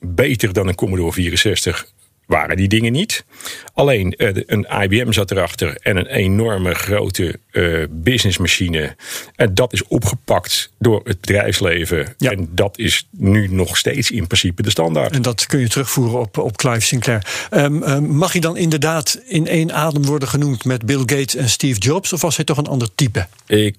beter 0.00 0.52
dan 0.52 0.68
een 0.68 0.74
Commodore 0.74 1.12
64 1.12 1.92
waren 2.28 2.56
die 2.56 2.68
dingen 2.68 2.92
niet. 2.92 3.24
Alleen 3.74 4.14
uh, 4.16 4.28
een 4.46 4.66
IBM 4.82 5.12
zat 5.12 5.30
erachter 5.30 5.76
en 5.82 5.96
een 5.96 6.06
enorme 6.06 6.74
grote 6.74 7.38
uh, 7.52 7.84
businessmachine. 7.90 8.96
En 9.36 9.54
dat 9.54 9.72
is 9.72 9.84
opgepakt 9.84 10.72
door 10.78 11.00
het 11.04 11.20
bedrijfsleven. 11.20 12.14
Ja. 12.18 12.30
En 12.30 12.48
dat 12.50 12.78
is 12.78 13.08
nu 13.10 13.48
nog 13.48 13.76
steeds 13.76 14.10
in 14.10 14.26
principe 14.26 14.62
de 14.62 14.70
standaard. 14.70 15.14
En 15.14 15.22
dat 15.22 15.46
kun 15.46 15.60
je 15.60 15.68
terugvoeren 15.68 16.20
op, 16.20 16.38
op 16.38 16.56
Clive 16.56 16.80
Sinclair. 16.80 17.48
Um, 17.50 17.82
um, 17.82 18.04
mag 18.04 18.32
hij 18.32 18.40
dan 18.40 18.56
inderdaad 18.56 19.20
in 19.26 19.46
één 19.46 19.72
adem 19.72 20.04
worden 20.04 20.28
genoemd 20.28 20.64
met 20.64 20.86
Bill 20.86 20.98
Gates 20.98 21.34
en 21.34 21.48
Steve 21.48 21.78
Jobs? 21.78 22.12
Of 22.12 22.20
was 22.20 22.36
hij 22.36 22.44
toch 22.44 22.56
een 22.56 22.66
ander 22.66 22.88
type? 22.94 23.26
Ik 23.46 23.76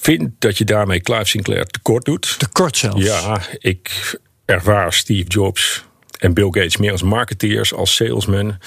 vind 0.00 0.30
dat 0.38 0.58
je 0.58 0.64
daarmee 0.64 1.00
Clive 1.00 1.24
Sinclair 1.24 1.66
tekort 1.66 2.04
doet. 2.04 2.34
Tekort 2.38 2.76
zelfs? 2.76 3.04
Ja, 3.04 3.40
ik 3.58 4.18
ervaar 4.44 4.92
Steve 4.92 5.28
Jobs 5.28 5.85
en 6.18 6.34
Bill 6.34 6.44
Gates 6.50 6.76
meer 6.76 6.92
als 6.92 7.02
marketeers, 7.02 7.74
als 7.74 7.94
salesman. 7.94 8.58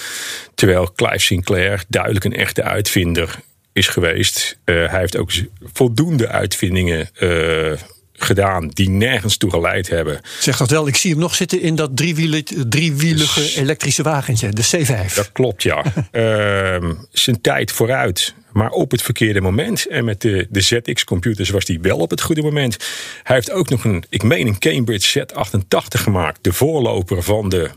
Terwijl 0.56 0.91
Clive 0.96 1.20
Sinclair 1.20 1.84
duidelijk 1.88 2.25
een 2.25 2.36
echte 2.36 2.63
uitvinder 2.63 3.36
is 3.74 3.88
geweest. 3.88 4.58
Uh, 4.65 4.89
hij 4.89 5.00
heeft 5.00 5.18
ook 5.18 5.32
voldoende 5.74 6.27
uitvindingen 6.27 7.10
uh, 7.20 7.72
gedaan 8.13 8.68
die 8.68 8.89
nergens 8.89 9.38
toe 9.38 9.50
geleid 9.50 9.89
hebben. 9.89 10.22
Zeg 10.39 10.58
dat 10.58 10.70
wel, 10.70 10.88
ik 10.88 10.96
zie 10.96 11.12
hem 11.12 11.20
nog 11.20 11.36
zitten 11.36 11.62
in 11.62 11.75
dat 11.75 11.98
driewielige, 11.98 12.68
driewielige 12.68 13.56
elektrische 13.56 14.03
wagentje, 14.03 14.50
de 14.50 14.65
C5. 14.65 15.15
Dat 15.15 15.32
klopt, 15.32 15.63
ja. 15.63 15.84
uh, 16.12 16.89
zijn 17.12 17.41
tijd 17.41 17.72
vooruit, 17.72 18.34
maar 18.59 18.71
op 18.71 18.91
het 18.91 19.01
verkeerde 19.01 19.41
moment. 19.41 19.87
En 19.87 20.05
met 20.05 20.21
de, 20.21 20.47
de 20.49 20.61
ZX-computers 20.61 21.49
was 21.49 21.67
hij 21.67 21.79
wel 21.81 21.97
op 21.97 22.09
het 22.09 22.21
goede 22.21 22.41
moment. 22.41 22.77
Hij 23.23 23.35
heeft 23.35 23.51
ook 23.51 23.69
nog 23.69 23.83
een, 23.83 24.03
ik 24.09 24.23
meen 24.23 24.47
een 24.47 24.59
Cambridge 24.59 25.25
Z88 25.25 26.01
gemaakt, 26.01 26.43
de 26.43 26.53
voorloper 26.53 27.23
van 27.23 27.49
de 27.49 27.69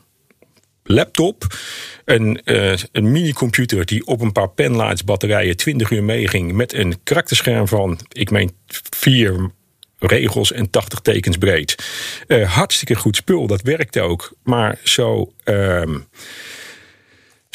laptop. 0.83 1.47
Een, 2.05 2.41
uh, 2.45 2.75
een 2.93 3.13
minicomputer 3.13 3.87
die 3.87 4.07
op 4.07 4.21
een 4.21 4.33
paar 4.33 4.49
penlights 4.49 5.05
batterijen 5.05 5.57
20 5.57 5.91
uur 5.91 6.05
meeging. 6.05 6.53
Met 6.53 6.73
een 6.73 7.03
karakterscherm 7.03 7.69
van, 7.69 7.99
ik 8.13 8.31
meen, 8.31 8.57
4 8.97 9.51
regels 9.99 10.53
en 10.53 10.71
80 10.71 11.01
tekens 11.01 11.37
breed. 11.37 11.77
Uh, 12.27 12.53
hartstikke 12.53 12.95
goed 12.95 13.17
spul, 13.17 13.47
dat 13.47 13.63
werkte 13.63 14.01
ook. 14.01 14.33
Maar 14.43 14.79
zo. 14.83 15.33
Uh, 15.45 15.83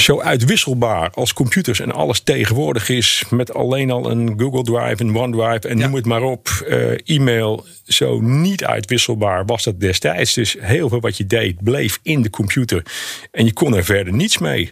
zo 0.02 0.22
uitwisselbaar 0.22 1.10
als 1.10 1.34
computers 1.34 1.80
en 1.80 1.92
alles 1.92 2.20
tegenwoordig 2.20 2.90
is, 2.90 3.24
met 3.30 3.54
alleen 3.54 3.92
al 3.92 4.12
een 4.12 4.40
Google 4.40 4.64
Drive 4.64 5.04
en 5.04 5.18
OneDrive 5.18 5.68
en 5.68 5.78
ja. 5.78 5.86
noem 5.86 5.96
het 5.96 6.06
maar 6.06 6.22
op, 6.22 6.66
uh, 6.68 6.98
e-mail, 7.06 7.66
zo 7.88 8.20
niet 8.22 8.64
uitwisselbaar 8.64 9.46
was 9.46 9.64
dat 9.64 9.80
destijds. 9.80 10.34
Dus 10.34 10.56
heel 10.60 10.90
veel 10.90 11.00
wat 11.00 11.18
je 11.18 11.26
deed 11.26 11.64
bleef 11.64 12.00
in 12.02 12.22
de 12.22 12.30
computer 12.30 12.84
en 13.32 13.46
je 13.46 13.54
kon 13.54 13.76
er 13.76 13.84
verder 13.84 14.14
niets 14.14 14.38
mee. 14.38 14.70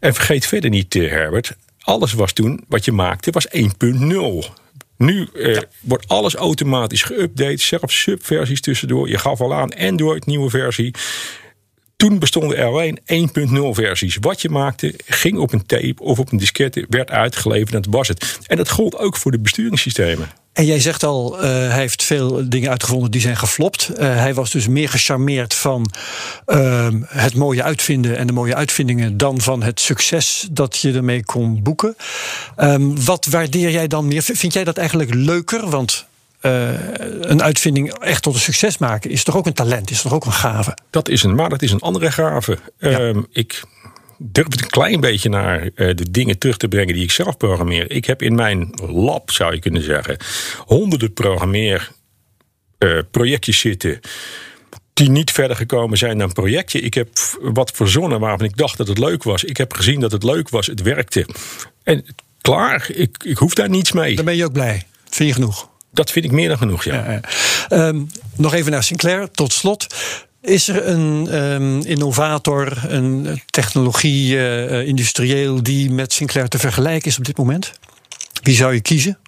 En 0.00 0.14
vergeet 0.14 0.46
verder 0.46 0.70
niet, 0.70 0.94
Herbert, 0.94 1.56
alles 1.80 2.12
was 2.12 2.32
toen 2.32 2.64
wat 2.68 2.84
je 2.84 2.92
maakte 2.92 3.30
was 3.30 3.46
1.0. 3.48 4.60
Nu 4.96 5.28
ja. 5.34 5.62
wordt 5.80 6.08
alles 6.08 6.34
automatisch 6.34 7.02
geüpdate, 7.12 7.54
zelfs 7.54 8.00
subversies 8.00 8.60
tussendoor. 8.60 9.08
Je 9.08 9.18
gaf 9.18 9.40
al 9.40 9.54
aan 9.54 9.74
Android, 9.74 10.26
nieuwe 10.26 10.50
versie. 10.50 10.94
Toen 12.00 12.18
bestonden 12.18 12.56
er 12.56 12.66
alleen 12.66 12.98
1.0 12.98 13.04
versies. 13.70 14.16
Wat 14.20 14.42
je 14.42 14.48
maakte, 14.48 14.94
ging 15.06 15.38
op 15.38 15.52
een 15.52 15.66
tape 15.66 16.02
of 16.02 16.18
op 16.18 16.32
een 16.32 16.38
diskette, 16.38 16.86
werd 16.88 17.10
uitgeleverd 17.10 17.74
en 17.74 17.82
dat 17.82 17.92
was 17.92 18.08
het. 18.08 18.38
En 18.46 18.56
dat 18.56 18.70
gold 18.70 18.98
ook 18.98 19.16
voor 19.16 19.30
de 19.30 19.38
besturingssystemen. 19.38 20.28
En 20.52 20.64
jij 20.64 20.80
zegt 20.80 21.02
al, 21.02 21.36
uh, 21.36 21.42
hij 21.42 21.78
heeft 21.78 22.02
veel 22.02 22.48
dingen 22.48 22.70
uitgevonden 22.70 23.10
die 23.10 23.20
zijn 23.20 23.36
geflopt. 23.36 23.90
Uh, 23.92 23.96
hij 23.98 24.34
was 24.34 24.50
dus 24.50 24.68
meer 24.68 24.88
gecharmeerd 24.88 25.54
van 25.54 25.92
uh, 26.46 26.88
het 27.06 27.34
mooie 27.34 27.62
uitvinden 27.62 28.16
en 28.16 28.26
de 28.26 28.32
mooie 28.32 28.54
uitvindingen 28.54 29.16
dan 29.16 29.40
van 29.40 29.62
het 29.62 29.80
succes 29.80 30.48
dat 30.50 30.78
je 30.78 30.92
ermee 30.92 31.24
kon 31.24 31.62
boeken. 31.62 31.96
Um, 32.56 33.04
wat 33.04 33.26
waardeer 33.26 33.70
jij 33.70 33.86
dan 33.86 34.06
meer? 34.06 34.22
Vind 34.22 34.52
jij 34.52 34.64
dat 34.64 34.76
eigenlijk 34.76 35.14
leuker? 35.14 35.70
Want 35.70 36.08
uh, 36.42 36.70
een 37.20 37.42
uitvinding 37.42 37.92
echt 37.92 38.22
tot 38.22 38.34
een 38.34 38.40
succes 38.40 38.78
maken 38.78 39.10
is 39.10 39.24
toch 39.24 39.36
ook 39.36 39.46
een 39.46 39.52
talent, 39.52 39.90
is 39.90 40.02
toch 40.02 40.12
ook 40.12 40.24
een 40.24 40.32
gave? 40.32 40.76
Dat 40.90 41.08
is 41.08 41.22
een, 41.22 41.34
maar 41.34 41.48
dat 41.48 41.62
is 41.62 41.72
een 41.72 41.80
andere 41.80 42.10
gave. 42.12 42.58
Ja. 42.78 43.00
Um, 43.00 43.26
ik 43.32 43.62
durf 44.18 44.46
het 44.50 44.62
een 44.62 44.70
klein 44.70 45.00
beetje 45.00 45.28
naar 45.28 45.62
uh, 45.62 45.70
de 45.74 46.10
dingen 46.10 46.38
terug 46.38 46.56
te 46.56 46.68
brengen 46.68 46.94
die 46.94 47.02
ik 47.02 47.10
zelf 47.10 47.36
programmeer. 47.36 47.90
Ik 47.90 48.04
heb 48.04 48.22
in 48.22 48.34
mijn 48.34 48.74
lab, 48.86 49.30
zou 49.30 49.54
je 49.54 49.60
kunnen 49.60 49.82
zeggen, 49.82 50.16
honderden 50.66 51.12
programmeer 51.12 51.90
uh, 52.78 52.98
projectjes 53.10 53.58
zitten 53.58 54.00
die 54.92 55.10
niet 55.10 55.30
verder 55.30 55.56
gekomen 55.56 55.98
zijn 55.98 56.18
dan 56.18 56.32
projectje. 56.32 56.80
Ik 56.80 56.94
heb 56.94 57.08
wat 57.40 57.70
verzonnen 57.70 58.20
waarvan 58.20 58.46
ik 58.46 58.56
dacht 58.56 58.76
dat 58.76 58.88
het 58.88 58.98
leuk 58.98 59.22
was. 59.22 59.44
Ik 59.44 59.56
heb 59.56 59.72
gezien 59.72 60.00
dat 60.00 60.12
het 60.12 60.22
leuk 60.22 60.48
was, 60.48 60.66
het 60.66 60.82
werkte. 60.82 61.26
En 61.82 62.04
klaar, 62.40 62.90
ik, 62.94 63.24
ik 63.24 63.36
hoef 63.36 63.54
daar 63.54 63.68
niets 63.68 63.92
mee. 63.92 64.16
Dan 64.16 64.24
ben 64.24 64.36
je 64.36 64.44
ook 64.44 64.52
blij. 64.52 64.86
Vind 65.08 65.28
je 65.28 65.34
genoeg? 65.34 65.68
Dat 65.92 66.10
vind 66.10 66.24
ik 66.24 66.30
meer 66.30 66.48
dan 66.48 66.58
genoeg, 66.58 66.84
ja. 66.84 67.20
ja. 67.68 67.88
Um, 67.88 68.10
nog 68.36 68.54
even 68.54 68.70
naar 68.70 68.82
Sinclair, 68.82 69.30
tot 69.30 69.52
slot. 69.52 69.86
Is 70.42 70.68
er 70.68 70.86
een 70.86 71.34
um, 71.34 71.80
innovator, 71.80 72.78
een 72.88 73.42
technologie, 73.46 74.34
uh, 74.34 74.86
industrieel 74.86 75.62
die 75.62 75.90
met 75.90 76.12
Sinclair 76.12 76.48
te 76.48 76.58
vergelijken 76.58 77.08
is 77.08 77.18
op 77.18 77.24
dit 77.24 77.36
moment? 77.36 77.72
Wie 78.42 78.54
zou 78.54 78.74
je 78.74 78.80
kiezen? 78.80 79.18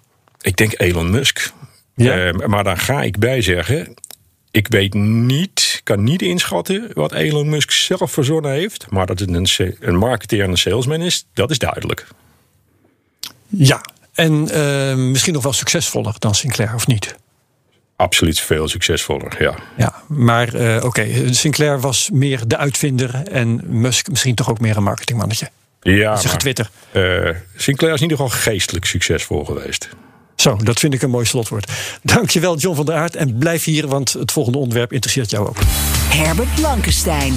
Ik 0.41 0.57
denk 0.57 0.73
Elon 0.79 1.09
Musk. 1.09 1.51
Ja. 1.95 2.25
Uh, 2.25 2.47
maar 2.47 2.63
daar 2.63 2.77
ga 2.77 3.01
ik 3.01 3.19
bij 3.19 3.41
zeggen. 3.41 3.93
Ik 4.51 4.67
weet 4.67 4.93
niet, 4.93 5.81
kan 5.83 6.03
niet 6.03 6.21
inschatten 6.21 6.89
wat 6.93 7.11
Elon 7.11 7.49
Musk 7.49 7.71
zelf 7.71 8.11
verzonnen 8.11 8.51
heeft. 8.51 8.85
Maar 8.89 9.05
dat 9.05 9.19
het 9.19 9.29
een, 9.29 9.75
een 9.79 9.95
marketeer 9.95 10.43
en 10.43 10.49
een 10.49 10.57
salesman 10.57 11.01
is, 11.01 11.25
dat 11.33 11.51
is 11.51 11.57
duidelijk. 11.57 12.07
Ja, 13.47 13.81
en 14.13 14.49
uh, 14.51 14.95
misschien 14.95 15.33
nog 15.33 15.43
wel 15.43 15.53
succesvoller 15.53 16.15
dan 16.19 16.35
Sinclair, 16.35 16.73
of 16.73 16.87
niet? 16.87 17.15
Absoluut 17.95 18.39
veel 18.39 18.67
succesvoller, 18.67 19.35
ja. 19.39 19.55
Ja, 19.77 19.93
maar 20.07 20.55
uh, 20.55 20.75
oké, 20.75 20.85
okay. 20.85 21.33
Sinclair 21.33 21.79
was 21.79 22.09
meer 22.13 22.47
de 22.47 22.57
uitvinder 22.57 23.23
en 23.31 23.61
Musk 23.65 24.09
misschien 24.09 24.35
toch 24.35 24.49
ook 24.49 24.59
meer 24.59 24.77
een 24.77 24.83
marketingmannetje. 24.83 25.49
Ja, 25.81 26.15
zeg 26.15 26.37
Twitter. 26.37 26.69
Uh, 26.91 27.29
Sinclair 27.55 27.93
is 27.93 28.01
in 28.01 28.09
ieder 28.09 28.25
geval 28.25 28.41
geestelijk 28.41 28.85
succesvol 28.85 29.45
geweest. 29.45 29.89
Zo, 30.35 30.55
dat 30.55 30.79
vind 30.79 30.93
ik 30.93 31.01
een 31.01 31.09
mooi 31.09 31.25
slotwoord. 31.25 31.71
Dankjewel, 32.01 32.57
John 32.57 32.75
van 32.75 32.85
der 32.85 32.95
Aert. 32.95 33.15
En 33.15 33.37
blijf 33.37 33.63
hier, 33.63 33.87
want 33.87 34.13
het 34.13 34.31
volgende 34.31 34.57
onderwerp 34.57 34.93
interesseert 34.93 35.29
jou 35.29 35.47
ook. 35.47 35.57
Herbert 36.09 36.55
Blankenstein. 36.55 37.33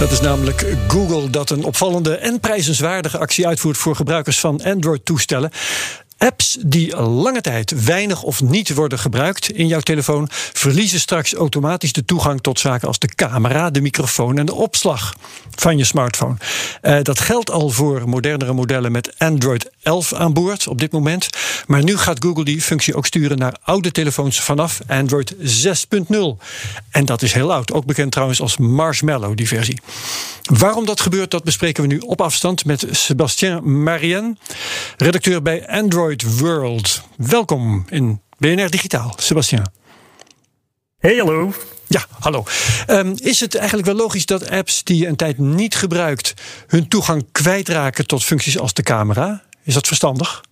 Dat 0.00 0.10
is 0.10 0.20
namelijk 0.20 0.66
Google 0.88 1.30
dat 1.30 1.50
een 1.50 1.64
opvallende 1.64 2.14
en 2.14 2.40
prijzenswaardige 2.40 3.18
actie 3.18 3.46
uitvoert 3.46 3.76
voor 3.76 3.96
gebruikers 3.96 4.40
van 4.40 4.62
Android-toestellen. 4.62 5.50
Apps 6.20 6.56
die 6.60 6.96
lange 6.96 7.40
tijd 7.40 7.84
weinig 7.84 8.22
of 8.22 8.42
niet 8.42 8.74
worden 8.74 8.98
gebruikt 8.98 9.50
in 9.50 9.66
jouw 9.66 9.80
telefoon, 9.80 10.28
verliezen 10.30 11.00
straks 11.00 11.34
automatisch 11.34 11.92
de 11.92 12.04
toegang 12.04 12.40
tot 12.40 12.60
zaken 12.60 12.88
als 12.88 12.98
de 12.98 13.14
camera, 13.14 13.70
de 13.70 13.80
microfoon 13.80 14.38
en 14.38 14.46
de 14.46 14.54
opslag 14.54 15.14
van 15.54 15.78
je 15.78 15.84
smartphone. 15.84 16.36
Uh, 16.82 16.98
dat 17.02 17.20
geldt 17.20 17.50
al 17.50 17.70
voor 17.70 18.08
modernere 18.08 18.52
modellen 18.52 18.92
met 18.92 19.14
Android 19.18 19.70
11 19.82 20.12
aan 20.12 20.32
boord 20.32 20.68
op 20.68 20.78
dit 20.78 20.92
moment. 20.92 21.28
Maar 21.66 21.84
nu 21.84 21.96
gaat 21.96 22.24
Google 22.24 22.44
die 22.44 22.62
functie 22.62 22.94
ook 22.94 23.06
sturen 23.06 23.38
naar 23.38 23.56
oude 23.62 23.90
telefoons 23.90 24.40
vanaf 24.40 24.80
Android 24.86 25.34
6.0. 25.34 25.40
En 26.90 27.04
dat 27.04 27.22
is 27.22 27.32
heel 27.32 27.52
oud, 27.52 27.72
ook 27.72 27.84
bekend 27.84 28.12
trouwens 28.12 28.40
als 28.40 28.56
Marshmallow, 28.56 29.36
die 29.36 29.48
versie. 29.48 29.80
Waarom 30.42 30.84
dat 30.86 31.00
gebeurt, 31.00 31.30
dat 31.30 31.44
bespreken 31.44 31.82
we 31.82 31.88
nu 31.88 31.98
op 31.98 32.20
afstand 32.20 32.64
met 32.64 32.86
Sebastien 32.90 33.82
Marien, 33.82 34.38
redacteur 34.96 35.42
bij 35.42 35.68
Android 35.68 36.09
World. 36.18 37.02
Welkom 37.16 37.84
in 37.88 38.20
BNR 38.38 38.70
Digitaal, 38.70 39.14
Sebastien. 39.16 39.64
Hey, 40.98 41.16
hallo. 41.16 41.52
Ja, 41.86 42.06
hallo. 42.18 42.44
Um, 42.86 43.14
is 43.16 43.40
het 43.40 43.54
eigenlijk 43.54 43.86
wel 43.86 43.96
logisch 43.96 44.26
dat 44.26 44.50
apps 44.50 44.84
die 44.84 44.96
je 44.96 45.06
een 45.06 45.16
tijd 45.16 45.38
niet 45.38 45.74
gebruikt, 45.74 46.34
hun 46.66 46.88
toegang 46.88 47.24
kwijtraken 47.32 48.06
tot 48.06 48.24
functies 48.24 48.58
als 48.58 48.72
de 48.72 48.82
camera? 48.82 49.42
Is 49.64 49.74
dat 49.74 49.86
verstandig? 49.86 50.42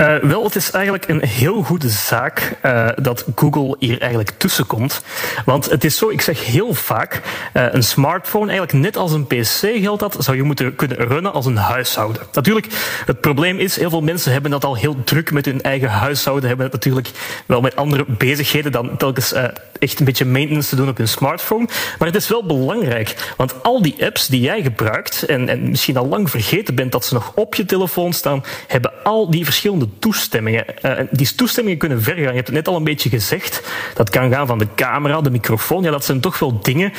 Uh, 0.00 0.16
wel, 0.16 0.44
het 0.44 0.56
is 0.56 0.70
eigenlijk 0.70 1.08
een 1.08 1.24
heel 1.24 1.62
goede 1.62 1.88
zaak 1.88 2.56
uh, 2.64 2.88
dat 2.96 3.24
Google 3.34 3.76
hier 3.78 4.00
eigenlijk 4.00 4.30
tussenkomt. 4.36 5.02
Want 5.44 5.70
het 5.70 5.84
is 5.84 5.96
zo, 5.96 6.10
ik 6.10 6.20
zeg 6.20 6.44
heel 6.44 6.74
vaak, 6.74 7.20
uh, 7.54 7.64
een 7.72 7.82
smartphone, 7.82 8.50
eigenlijk 8.50 8.84
net 8.84 8.96
als 8.96 9.12
een 9.12 9.26
PC 9.26 9.82
geldt 9.82 10.00
dat, 10.00 10.16
zou 10.18 10.36
je 10.36 10.42
moeten 10.42 10.76
kunnen 10.76 10.96
runnen 10.96 11.32
als 11.32 11.46
een 11.46 11.56
huishouden. 11.56 12.22
Natuurlijk, 12.32 12.66
het 13.06 13.20
probleem 13.20 13.58
is, 13.58 13.76
heel 13.76 13.90
veel 13.90 14.00
mensen 14.00 14.32
hebben 14.32 14.50
dat 14.50 14.64
al 14.64 14.76
heel 14.76 15.04
druk 15.04 15.32
met 15.32 15.44
hun 15.44 15.62
eigen 15.62 15.88
huishouden, 15.88 16.48
hebben 16.48 16.66
het 16.66 16.74
natuurlijk 16.74 17.10
wel 17.46 17.60
met 17.60 17.76
andere 17.76 18.04
bezigheden 18.08 18.72
dan 18.72 18.96
telkens 18.96 19.34
echt 19.78 19.98
een 19.98 20.04
beetje 20.04 20.24
maintenance 20.24 20.68
te 20.68 20.76
doen 20.76 20.88
op 20.88 20.96
hun 20.96 21.08
smartphone. 21.08 21.68
Maar 21.98 22.08
het 22.08 22.16
is 22.16 22.28
wel 22.28 22.44
belangrijk, 22.44 23.34
want 23.36 23.62
al 23.62 23.82
die 23.82 24.04
apps 24.04 24.26
die 24.26 24.40
jij 24.40 24.62
gebruikt 24.62 25.22
en, 25.22 25.48
en 25.48 25.70
misschien 25.70 25.96
al 25.96 26.06
lang 26.06 26.30
vergeten 26.30 26.74
bent 26.74 26.92
dat 26.92 27.04
ze 27.04 27.14
nog 27.14 27.32
op 27.34 27.54
je 27.54 27.64
telefoon 27.64 28.12
staan, 28.12 28.44
hebben 28.66 28.92
al 29.02 29.30
die 29.30 29.44
verschillende 29.44 29.88
toestemmingen. 29.98 30.64
Uh, 30.82 30.92
die 31.10 31.34
toestemmingen 31.34 31.78
kunnen 31.78 32.02
ver 32.02 32.14
gaan. 32.14 32.22
Je 32.22 32.28
hebt 32.28 32.46
het 32.46 32.56
net 32.56 32.68
al 32.68 32.76
een 32.76 32.84
beetje 32.84 33.08
gezegd. 33.08 33.62
Dat 33.94 34.10
kan 34.10 34.32
gaan 34.32 34.46
van 34.46 34.58
de 34.58 34.66
camera, 34.74 35.20
de 35.20 35.30
microfoon. 35.30 35.82
Ja, 35.82 35.90
dat 35.90 36.04
zijn 36.04 36.20
toch 36.20 36.38
wel 36.38 36.60
dingen 36.60 36.92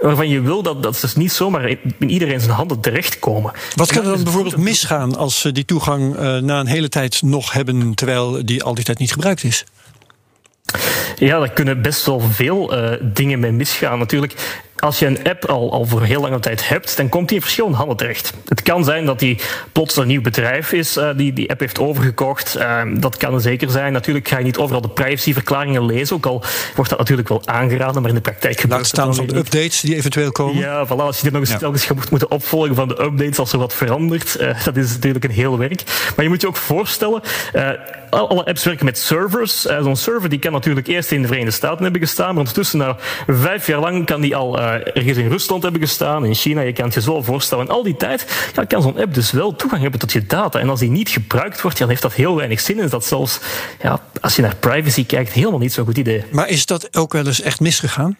waarvan 0.00 0.28
je 0.28 0.40
wil 0.40 0.62
dat, 0.62 0.82
dat 0.82 0.96
ze 0.96 1.08
niet 1.14 1.32
zomaar 1.32 1.68
in 1.98 2.10
iedereen 2.10 2.40
zijn 2.40 2.52
handen 2.52 2.80
terechtkomen. 2.80 3.52
Wat 3.74 3.92
kan 3.92 4.04
er 4.04 4.12
dan 4.12 4.24
bijvoorbeeld 4.24 4.56
misgaan 4.56 5.16
als 5.16 5.40
ze 5.40 5.52
die 5.52 5.64
toegang 5.64 6.14
uh, 6.14 6.36
na 6.36 6.60
een 6.60 6.66
hele 6.66 6.88
tijd 6.88 7.22
nog 7.22 7.52
hebben, 7.52 7.94
terwijl 7.94 8.44
die 8.44 8.62
al 8.62 8.74
die 8.74 8.84
tijd 8.84 8.98
niet 8.98 9.12
gebruikt 9.12 9.44
is? 9.44 9.64
Ja, 11.16 11.38
daar 11.38 11.50
kunnen 11.50 11.82
best 11.82 12.06
wel 12.06 12.20
veel 12.20 12.78
uh, 12.78 12.90
dingen 13.02 13.40
mee 13.40 13.52
misgaan. 13.52 13.98
Natuurlijk, 13.98 14.34
als 14.78 14.98
je 14.98 15.06
een 15.06 15.18
app 15.24 15.44
al, 15.44 15.72
al 15.72 15.84
voor 15.84 16.02
heel 16.02 16.20
lange 16.20 16.38
tijd 16.38 16.68
hebt, 16.68 16.96
dan 16.96 17.08
komt 17.08 17.28
die 17.28 17.36
in 17.36 17.42
verschillende 17.42 17.76
handen 17.76 17.96
terecht. 17.96 18.32
Het 18.48 18.62
kan 18.62 18.84
zijn 18.84 19.04
dat 19.04 19.18
die 19.18 19.38
plots 19.72 19.96
een 19.96 20.06
nieuw 20.06 20.20
bedrijf 20.20 20.72
is 20.72 20.96
uh, 20.96 21.08
die 21.16 21.32
die 21.32 21.50
app 21.50 21.60
heeft 21.60 21.78
overgekocht. 21.78 22.56
Uh, 22.58 22.82
dat 22.94 23.16
kan 23.16 23.40
zeker 23.40 23.70
zijn. 23.70 23.92
Natuurlijk 23.92 24.28
ga 24.28 24.38
je 24.38 24.44
niet 24.44 24.56
overal 24.56 24.80
de 24.80 24.88
privacyverklaringen 24.88 25.86
lezen, 25.86 26.16
ook 26.16 26.26
al 26.26 26.44
wordt 26.74 26.90
dat 26.90 26.98
natuurlijk 26.98 27.28
wel 27.28 27.42
aangeraden, 27.44 28.00
maar 28.00 28.10
in 28.10 28.16
de 28.16 28.22
praktijk 28.22 28.60
gebeurt 28.60 28.80
Laat 28.80 28.88
staan 28.88 29.14
van 29.14 29.26
de 29.26 29.36
updates 29.36 29.80
die 29.80 29.96
eventueel 29.96 30.32
komen. 30.32 30.56
Ja, 30.56 30.86
voilà, 30.86 30.88
als 30.90 31.16
je 31.16 31.22
dit 31.22 31.32
nog 31.32 31.40
eens 31.40 31.50
ja. 31.50 31.58
telkens 31.58 31.84
gaat 31.84 32.10
moeten 32.10 32.30
opvolgen 32.30 32.74
van 32.74 32.88
de 32.88 33.02
updates 33.02 33.38
als 33.38 33.52
er 33.52 33.58
wat 33.58 33.74
verandert, 33.74 34.40
uh, 34.40 34.64
dat 34.64 34.76
is 34.76 34.92
natuurlijk 34.92 35.24
een 35.24 35.30
heel 35.30 35.58
werk. 35.58 35.82
Maar 36.16 36.24
je 36.24 36.30
moet 36.30 36.40
je 36.40 36.46
ook 36.46 36.56
voorstellen, 36.56 37.22
alle 38.10 38.44
apps 38.44 38.64
werken 38.64 38.84
met 38.84 38.98
servers. 38.98 39.60
Zo'n 39.60 39.96
server 39.96 40.28
die 40.28 40.38
kan 40.38 40.52
natuurlijk 40.52 40.86
eerst 40.86 41.10
in 41.10 41.20
de 41.20 41.26
Verenigde 41.26 41.54
Staten 41.54 41.82
hebben 41.82 42.00
gestaan, 42.00 42.28
maar 42.28 42.38
ondertussen 42.38 42.78
na 42.78 42.96
vijf 43.26 43.66
jaar 43.66 43.80
lang 43.80 44.06
kan 44.06 44.20
die 44.20 44.36
al 44.36 44.58
ergens 44.72 45.18
in 45.18 45.28
Rusland 45.28 45.62
hebben 45.62 45.80
gestaan, 45.80 46.24
in 46.24 46.34
China, 46.34 46.60
je 46.60 46.72
kan 46.72 46.84
het 46.84 46.94
je 46.94 47.00
zo 47.00 47.22
voorstellen. 47.22 47.66
En 47.66 47.74
al 47.74 47.82
die 47.82 47.96
tijd 47.96 48.50
ja, 48.54 48.64
kan 48.64 48.82
zo'n 48.82 48.98
app 48.98 49.14
dus 49.14 49.30
wel 49.30 49.56
toegang 49.56 49.82
hebben 49.82 50.00
tot 50.00 50.12
je 50.12 50.26
data. 50.26 50.58
En 50.58 50.68
als 50.68 50.80
die 50.80 50.90
niet 50.90 51.08
gebruikt 51.08 51.60
wordt, 51.60 51.78
dan 51.78 51.88
heeft 51.88 52.02
dat 52.02 52.14
heel 52.14 52.36
weinig 52.36 52.60
zin. 52.60 52.78
En 52.78 52.84
is 52.84 52.90
dat 52.90 53.04
zelfs, 53.04 53.40
ja, 53.82 54.00
als 54.20 54.36
je 54.36 54.42
naar 54.42 54.56
privacy 54.56 55.06
kijkt, 55.06 55.32
helemaal 55.32 55.58
niet 55.58 55.72
zo'n 55.72 55.84
goed 55.84 55.98
idee. 55.98 56.24
Maar 56.30 56.48
is 56.48 56.66
dat 56.66 56.96
ook 56.96 57.12
wel 57.12 57.26
eens 57.26 57.40
echt 57.40 57.60
misgegaan? 57.60 58.16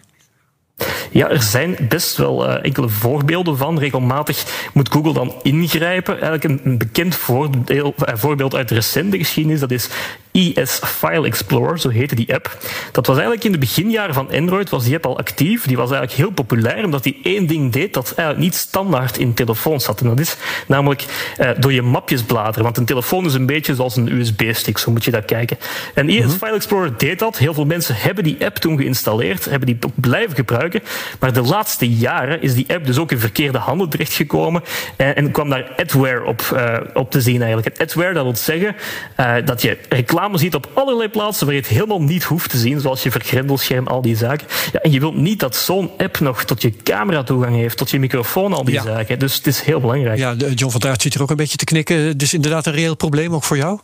Ja, 1.11 1.29
er 1.29 1.41
zijn 1.41 1.77
best 1.89 2.17
wel 2.17 2.49
uh, 2.49 2.65
enkele 2.65 2.89
voorbeelden 2.89 3.57
van. 3.57 3.79
Regelmatig 3.79 4.69
moet 4.73 4.91
Google 4.91 5.13
dan 5.13 5.33
ingrijpen. 5.41 6.21
Eigenlijk 6.21 6.43
een, 6.43 6.71
een 6.71 6.77
bekend 6.77 7.15
voordeel, 7.15 7.93
uh, 7.97 8.15
voorbeeld 8.15 8.55
uit 8.55 8.67
de 8.67 8.75
recente 8.75 9.17
geschiedenis, 9.17 9.59
dat 9.59 9.71
is 9.71 9.89
ES 10.31 10.79
File 10.83 11.25
Explorer, 11.25 11.79
zo 11.79 11.89
heette 11.89 12.15
die 12.15 12.33
app. 12.33 12.57
Dat 12.91 13.07
was 13.07 13.15
eigenlijk 13.15 13.45
in 13.45 13.51
de 13.51 13.57
beginjaren 13.57 14.13
van 14.13 14.31
Android, 14.31 14.69
was 14.69 14.83
die 14.83 14.95
app 14.95 15.05
al 15.05 15.17
actief. 15.17 15.65
Die 15.65 15.77
was 15.77 15.91
eigenlijk 15.91 16.19
heel 16.19 16.31
populair, 16.31 16.83
omdat 16.83 17.03
die 17.03 17.19
één 17.23 17.47
ding 17.47 17.71
deed 17.71 17.93
dat 17.93 18.05
eigenlijk 18.05 18.39
niet 18.39 18.55
standaard 18.55 19.17
in 19.17 19.33
telefoons 19.33 19.83
zat. 19.83 20.01
En 20.01 20.07
dat 20.07 20.19
is 20.19 20.35
namelijk 20.67 21.05
uh, 21.39 21.49
door 21.59 21.73
je 21.73 21.81
mapjes 21.81 22.23
bladeren. 22.23 22.63
Want 22.63 22.77
een 22.77 22.85
telefoon 22.85 23.25
is 23.25 23.33
een 23.33 23.45
beetje 23.45 23.75
zoals 23.75 23.95
een 23.95 24.11
USB-stick, 24.11 24.77
zo 24.77 24.91
moet 24.91 25.03
je 25.03 25.11
dat 25.11 25.25
kijken. 25.25 25.57
En 25.93 26.09
ES 26.09 26.33
File 26.33 26.55
Explorer 26.55 26.97
deed 26.97 27.19
dat. 27.19 27.37
Heel 27.37 27.53
veel 27.53 27.65
mensen 27.65 27.95
hebben 27.95 28.23
die 28.23 28.45
app 28.45 28.55
toen 28.57 28.77
geïnstalleerd, 28.77 29.45
hebben 29.45 29.67
die 29.67 29.77
ook 29.81 29.93
blijven 29.95 30.35
gebruiken. 30.35 30.81
Maar 31.19 31.33
de 31.33 31.41
laatste 31.41 31.89
jaren 31.89 32.41
is 32.41 32.53
die 32.53 32.73
app 32.73 32.85
dus 32.85 32.97
ook 32.97 33.11
in 33.11 33.19
verkeerde 33.19 33.57
handen 33.57 33.89
terechtgekomen. 33.89 34.63
En, 34.95 35.15
en 35.15 35.31
kwam 35.31 35.49
daar 35.49 35.71
adware 35.77 36.25
op, 36.25 36.41
uh, 36.53 36.77
op 36.93 37.11
te 37.11 37.21
zien 37.21 37.41
eigenlijk. 37.41 37.77
En 37.77 37.85
adware, 37.85 38.13
dat 38.13 38.23
wil 38.23 38.35
zeggen 38.35 38.75
uh, 39.19 39.33
dat 39.45 39.61
je 39.61 39.77
reclame 39.89 40.18
ziet 40.33 40.55
op 40.55 40.69
allerlei 40.73 41.09
plaatsen 41.09 41.45
waar 41.45 41.55
je 41.55 41.61
het 41.61 41.69
helemaal 41.69 42.01
niet 42.01 42.23
hoeft 42.23 42.49
te 42.49 42.57
zien, 42.57 42.79
zoals 42.79 43.03
je 43.03 43.11
vergrendelscherm, 43.11 43.87
al 43.87 44.01
die 44.01 44.15
zaken. 44.15 44.47
Ja, 44.71 44.79
en 44.79 44.91
je 44.91 44.99
wilt 44.99 45.15
niet 45.15 45.39
dat 45.39 45.55
zo'n 45.55 45.91
app 45.97 46.19
nog 46.19 46.43
tot 46.43 46.61
je 46.61 46.73
camera 46.83 47.23
toegang 47.23 47.55
heeft, 47.55 47.77
tot 47.77 47.89
je 47.89 47.99
microfoon, 47.99 48.53
al 48.53 48.63
die 48.63 48.73
ja. 48.73 48.83
zaken. 48.83 49.19
Dus 49.19 49.35
het 49.35 49.47
is 49.47 49.61
heel 49.61 49.79
belangrijk. 49.79 50.17
Ja, 50.17 50.33
John 50.33 50.71
van 50.71 50.79
Daart 50.79 51.01
zit 51.01 51.13
er 51.13 51.21
ook 51.21 51.29
een 51.29 51.35
beetje 51.35 51.57
te 51.57 51.65
knikken. 51.65 52.17
Dus 52.17 52.33
inderdaad 52.33 52.65
een 52.65 52.73
reëel 52.73 52.95
probleem 52.95 53.33
ook 53.33 53.43
voor 53.43 53.57
jou? 53.57 53.79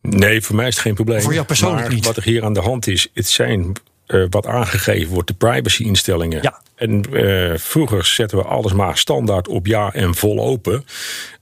Nee, 0.00 0.42
voor 0.42 0.56
mij 0.56 0.68
is 0.68 0.74
het 0.74 0.82
geen 0.82 0.94
probleem. 0.94 1.20
Voor 1.20 1.34
jou 1.34 1.46
persoonlijk 1.46 1.82
maar 1.82 1.94
niet. 1.94 2.06
Wat 2.06 2.16
er 2.16 2.22
hier 2.22 2.44
aan 2.44 2.54
de 2.54 2.60
hand 2.60 2.86
is, 2.86 3.08
het 3.14 3.28
zijn 3.28 3.72
uh, 4.06 4.26
wat 4.30 4.46
aangegeven 4.46 5.12
wordt, 5.12 5.28
de 5.28 5.34
privacy-instellingen. 5.34 6.42
Ja. 6.42 6.60
En 6.74 7.04
uh, 7.10 7.52
vroeger 7.56 8.04
zetten 8.04 8.38
we 8.38 8.44
alles 8.44 8.72
maar 8.72 8.98
standaard 8.98 9.48
op 9.48 9.66
ja 9.66 9.92
en 9.92 10.14
vol 10.14 10.40
open. 10.40 10.84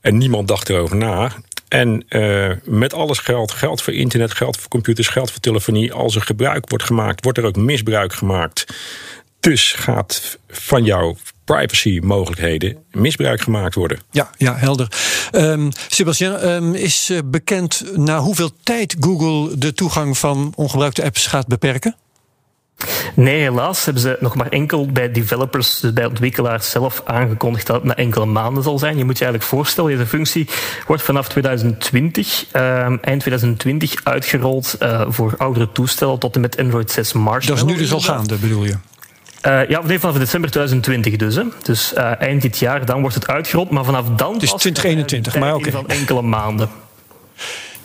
En 0.01 0.19
niemand 0.19 0.49
dacht 0.49 0.69
erover 0.69 0.97
na. 0.97 1.33
En 1.71 2.05
uh, 2.09 2.51
met 2.65 2.95
alles 2.95 3.19
geld, 3.19 3.53
geld 3.53 3.83
voor 3.83 3.93
internet, 3.93 4.35
geld 4.35 4.57
voor 4.57 4.69
computers, 4.69 5.09
geld 5.09 5.31
voor 5.31 5.41
telefonie. 5.41 5.93
Als 5.93 6.15
er 6.15 6.23
gebruik 6.23 6.69
wordt 6.69 6.85
gemaakt, 6.85 7.25
wordt 7.25 7.39
er 7.39 7.45
ook 7.45 7.57
misbruik 7.57 8.13
gemaakt. 8.13 8.65
Dus 9.41 9.73
gaat 9.73 10.39
van 10.49 10.85
jouw 10.85 11.17
privacy 11.45 12.01
mogelijkheden 12.03 12.77
misbruik 12.91 13.41
gemaakt 13.41 13.75
worden. 13.75 13.99
Ja, 14.11 14.31
ja 14.37 14.57
helder. 14.57 14.89
Um, 15.33 15.71
Sebastien, 15.89 16.49
um, 16.49 16.75
is 16.75 17.13
bekend 17.25 17.85
na 17.97 18.19
hoeveel 18.19 18.51
tijd 18.63 18.97
Google 19.01 19.59
de 19.59 19.73
toegang 19.73 20.19
van 20.19 20.53
ongebruikte 20.57 21.05
apps 21.05 21.27
gaat 21.27 21.47
beperken? 21.47 21.97
Nee, 23.15 23.41
helaas 23.41 23.85
hebben 23.85 24.03
ze 24.03 24.17
nog 24.21 24.35
maar 24.35 24.49
enkel 24.49 24.87
bij 24.87 25.13
developers, 25.13 25.81
dus 25.81 25.93
bij 25.93 26.05
ontwikkelaars 26.05 26.71
zelf, 26.71 27.03
aangekondigd 27.05 27.67
dat 27.67 27.77
het 27.77 27.85
na 27.85 27.97
enkele 27.97 28.27
maanden 28.27 28.63
zal 28.63 28.79
zijn. 28.79 28.97
Je 28.97 29.05
moet 29.05 29.19
je 29.19 29.25
eigenlijk 29.25 29.55
voorstellen, 29.55 29.91
deze 29.91 30.07
functie 30.07 30.49
wordt 30.87 31.03
vanaf 31.03 31.29
2020, 31.29 32.47
uh, 32.53 32.83
eind 32.83 33.21
2020, 33.21 34.05
uitgerold 34.05 34.77
uh, 34.83 35.03
voor 35.09 35.35
oudere 35.39 35.73
toestellen 35.73 36.19
tot 36.19 36.35
en 36.35 36.41
met 36.41 36.59
Android 36.59 36.91
6 36.91 37.13
March. 37.13 37.45
Dat 37.45 37.57
is 37.57 37.65
nu 37.65 37.77
dus 37.77 37.93
al 37.93 38.01
gaande, 38.01 38.37
bedoel 38.37 38.65
je? 38.65 38.77
Uh, 39.47 39.69
ja, 39.69 39.83
nee, 39.83 39.99
vanaf 39.99 40.17
december 40.17 40.51
2020 40.51 41.17
dus. 41.17 41.35
Hè. 41.35 41.43
Dus 41.63 41.93
uh, 41.95 42.21
eind 42.21 42.43
dit 42.43 42.59
jaar, 42.59 42.85
dan 42.85 43.01
wordt 43.01 43.15
het 43.15 43.29
uitgerold. 43.29 43.71
Maar 43.71 43.85
vanaf 43.85 44.07
dan... 44.17 44.41
Is 44.41 44.51
2021, 44.51 45.39
maar 45.39 45.55
oké. 45.55 45.69
Okay. 45.69 45.73
van 45.73 45.89
enkele 45.89 46.23
maanden. 46.23 46.71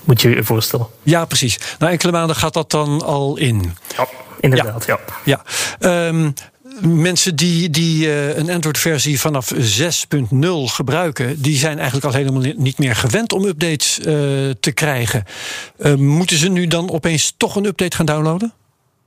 Moet 0.04 0.22
je 0.22 0.30
je 0.30 0.44
voorstellen. 0.44 0.88
Ja, 1.04 1.26
precies. 1.26 1.60
Na 1.80 1.90
enkele 1.90 2.12
maanden 2.12 2.36
gaat 2.36 2.54
dat 2.54 2.72
dan 2.72 3.02
al 3.02 3.38
in. 3.38 3.74
Ja, 3.98 4.08
inderdaad, 4.52 4.86
ja. 4.86 5.00
ja. 5.24 5.42
ja. 5.80 6.08
Um, 6.08 6.34
mensen 6.82 7.36
die, 7.36 7.70
die 7.70 8.06
uh, 8.06 8.38
een 8.38 8.50
Android-versie 8.50 9.20
vanaf 9.20 9.54
6.0 9.54 9.60
gebruiken, 10.66 11.42
die 11.42 11.58
zijn 11.58 11.78
eigenlijk 11.78 12.06
al 12.06 12.14
helemaal 12.14 12.54
niet 12.56 12.78
meer 12.78 12.96
gewend 12.96 13.34
om 13.34 13.46
updates 13.46 14.00
uh, 14.00 14.06
te 14.60 14.72
krijgen. 14.74 15.24
Uh, 15.78 15.94
moeten 15.94 16.38
ze 16.38 16.50
nu 16.50 16.68
dan 16.68 16.92
opeens 16.92 17.34
toch 17.38 17.56
een 17.56 17.66
update 17.66 17.96
gaan 17.96 18.06
downloaden? 18.06 18.54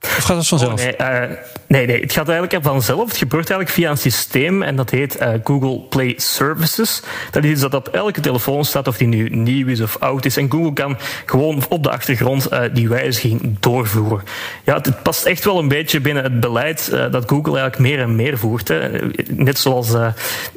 Of 0.01 0.23
gaat 0.23 0.47
vanzelf? 0.47 0.71
Oh, 0.71 0.85
nee, 0.85 0.95
uh, 1.01 1.35
nee, 1.67 1.85
nee, 1.85 2.01
het 2.01 2.13
gaat 2.13 2.29
eigenlijk 2.29 2.65
vanzelf. 2.65 3.07
Het 3.07 3.17
gebeurt 3.17 3.49
eigenlijk 3.49 3.79
via 3.79 3.89
een 3.89 3.97
systeem 3.97 4.63
en 4.63 4.75
dat 4.75 4.89
heet 4.89 5.21
uh, 5.21 5.29
Google 5.43 5.79
Play 5.79 6.13
Services. 6.17 7.03
Dat 7.31 7.43
is 7.43 7.59
dat 7.59 7.73
op 7.73 7.87
elke 7.87 8.21
telefoon 8.21 8.65
staat, 8.65 8.87
of 8.87 8.97
die 8.97 9.07
nu 9.07 9.29
nieuw 9.29 9.67
is 9.67 9.81
of 9.81 9.97
oud 9.97 10.25
is. 10.25 10.37
En 10.37 10.51
Google 10.51 10.73
kan 10.73 10.97
gewoon 11.25 11.63
op 11.69 11.83
de 11.83 11.89
achtergrond 11.89 12.53
uh, 12.53 12.61
die 12.73 12.89
wijziging 12.89 13.57
doorvoeren. 13.59 14.23
Ja, 14.63 14.73
het, 14.73 14.85
het, 14.85 15.03
past 15.03 15.25
echt 15.25 15.45
wel 15.45 15.59
een 15.59 15.67
beetje 15.67 15.99
binnen 15.99 16.23
het 16.23 16.39
beleid 16.39 16.89
dat 17.11 17.29
Google 17.29 17.59
eigenlijk 17.59 17.79
meer 17.79 17.99
en 17.99 18.15
meer 18.15 18.37
voert. 18.37 18.67
Hè. 18.67 18.89
Net 19.29 19.59
zoals 19.59 19.93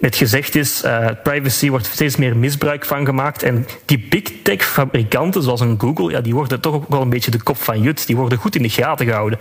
net 0.00 0.16
gezegd 0.16 0.54
is, 0.54 0.82
privacy 1.22 1.70
wordt 1.70 1.86
steeds 1.86 2.16
meer 2.16 2.36
misbruik 2.36 2.84
van 2.84 3.06
gemaakt. 3.06 3.42
En 3.42 3.66
die 3.84 4.06
big 4.10 4.22
tech 4.42 4.64
fabrikanten, 4.64 5.42
zoals 5.42 5.60
een 5.60 5.80
Google, 5.80 6.10
ja, 6.10 6.20
die 6.20 6.34
worden 6.34 6.60
toch 6.60 6.74
ook 6.74 6.88
wel 6.88 7.00
een 7.00 7.10
beetje 7.10 7.30
de 7.30 7.42
kop 7.42 7.56
van 7.56 7.80
Jut. 7.80 8.06
Die 8.06 8.16
worden 8.16 8.38
goed 8.38 8.56
in 8.56 8.62
de 8.62 8.68
gaten 8.68 9.06
gehouden. 9.06 9.31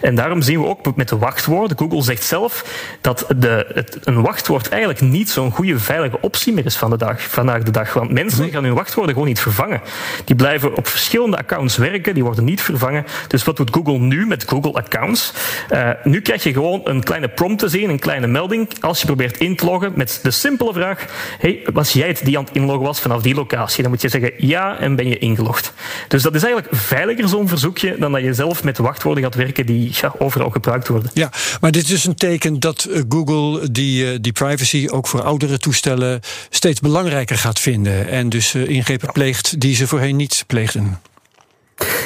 En 0.00 0.14
daarom 0.14 0.42
zien 0.42 0.60
we 0.60 0.66
ook 0.66 0.96
met 0.96 1.08
de 1.08 1.18
wachtwoorden. 1.18 1.78
Google 1.78 2.02
zegt 2.02 2.24
zelf 2.24 2.64
dat 3.00 3.26
de, 3.36 3.66
het, 3.74 3.98
een 4.04 4.22
wachtwoord 4.22 4.68
eigenlijk 4.68 5.00
niet 5.00 5.30
zo'n 5.30 5.50
goede 5.50 5.78
veilige 5.78 6.18
optie 6.20 6.52
meer 6.52 6.64
is 6.64 6.76
van 6.76 6.90
de 6.90 6.96
dag, 6.96 7.22
vandaag 7.22 7.62
de 7.62 7.70
dag. 7.70 7.92
Want 7.92 8.10
mensen 8.10 8.50
gaan 8.50 8.64
hun 8.64 8.74
wachtwoorden 8.74 9.12
gewoon 9.12 9.28
niet 9.28 9.40
vervangen. 9.40 9.80
Die 10.24 10.36
blijven 10.36 10.76
op 10.76 10.86
verschillende 10.86 11.36
accounts 11.36 11.76
werken, 11.76 12.14
die 12.14 12.24
worden 12.24 12.44
niet 12.44 12.60
vervangen. 12.60 13.04
Dus 13.28 13.44
wat 13.44 13.56
doet 13.56 13.74
Google 13.74 13.98
nu 13.98 14.26
met 14.26 14.48
Google 14.48 14.72
Accounts? 14.72 15.32
Uh, 15.72 15.90
nu 16.04 16.20
krijg 16.20 16.42
je 16.42 16.52
gewoon 16.52 16.80
een 16.84 17.02
kleine 17.02 17.28
prompt 17.28 17.58
te 17.58 17.68
zien, 17.68 17.90
een 17.90 17.98
kleine 17.98 18.26
melding. 18.26 18.68
Als 18.80 19.00
je 19.00 19.06
probeert 19.06 19.36
in 19.36 19.56
te 19.56 19.64
loggen 19.64 19.92
met 19.94 20.20
de 20.22 20.30
simpele 20.30 20.72
vraag: 20.72 21.04
hey, 21.38 21.60
was 21.72 21.92
jij 21.92 22.08
het 22.08 22.24
die 22.24 22.38
aan 22.38 22.44
het 22.44 22.54
inloggen 22.54 22.86
was 22.86 23.00
vanaf 23.00 23.22
die 23.22 23.34
locatie? 23.34 23.82
Dan 23.82 23.90
moet 23.90 24.02
je 24.02 24.08
zeggen 24.08 24.32
ja 24.36 24.78
en 24.78 24.96
ben 24.96 25.08
je 25.08 25.18
ingelogd. 25.18 25.72
Dus 26.08 26.22
dat 26.22 26.34
is 26.34 26.42
eigenlijk 26.42 26.74
veiliger 26.74 27.28
zo'n 27.28 27.48
verzoekje 27.48 27.96
dan 27.98 28.12
dat 28.12 28.22
je 28.22 28.34
zelf 28.34 28.64
met 28.64 28.78
wachtwoorden 28.78 29.22
gaat 29.22 29.31
werken 29.34 29.66
die 29.66 29.90
ja, 30.00 30.14
overal 30.18 30.50
gebruikt 30.50 30.88
worden. 30.88 31.10
Ja, 31.14 31.30
maar 31.60 31.72
dit 31.72 31.90
is 31.90 32.04
een 32.04 32.14
teken 32.14 32.60
dat 32.60 32.88
Google 33.08 33.70
die, 33.70 34.20
die 34.20 34.32
privacy 34.32 34.88
ook 34.90 35.06
voor 35.06 35.22
oudere 35.22 35.58
toestellen 35.58 36.20
steeds 36.50 36.80
belangrijker 36.80 37.36
gaat 37.36 37.60
vinden. 37.60 38.08
En 38.08 38.28
dus 38.28 38.54
ingrepen 38.54 39.12
pleegt 39.12 39.60
die 39.60 39.74
ze 39.74 39.86
voorheen 39.86 40.16
niet 40.16 40.44
pleegden. 40.46 40.98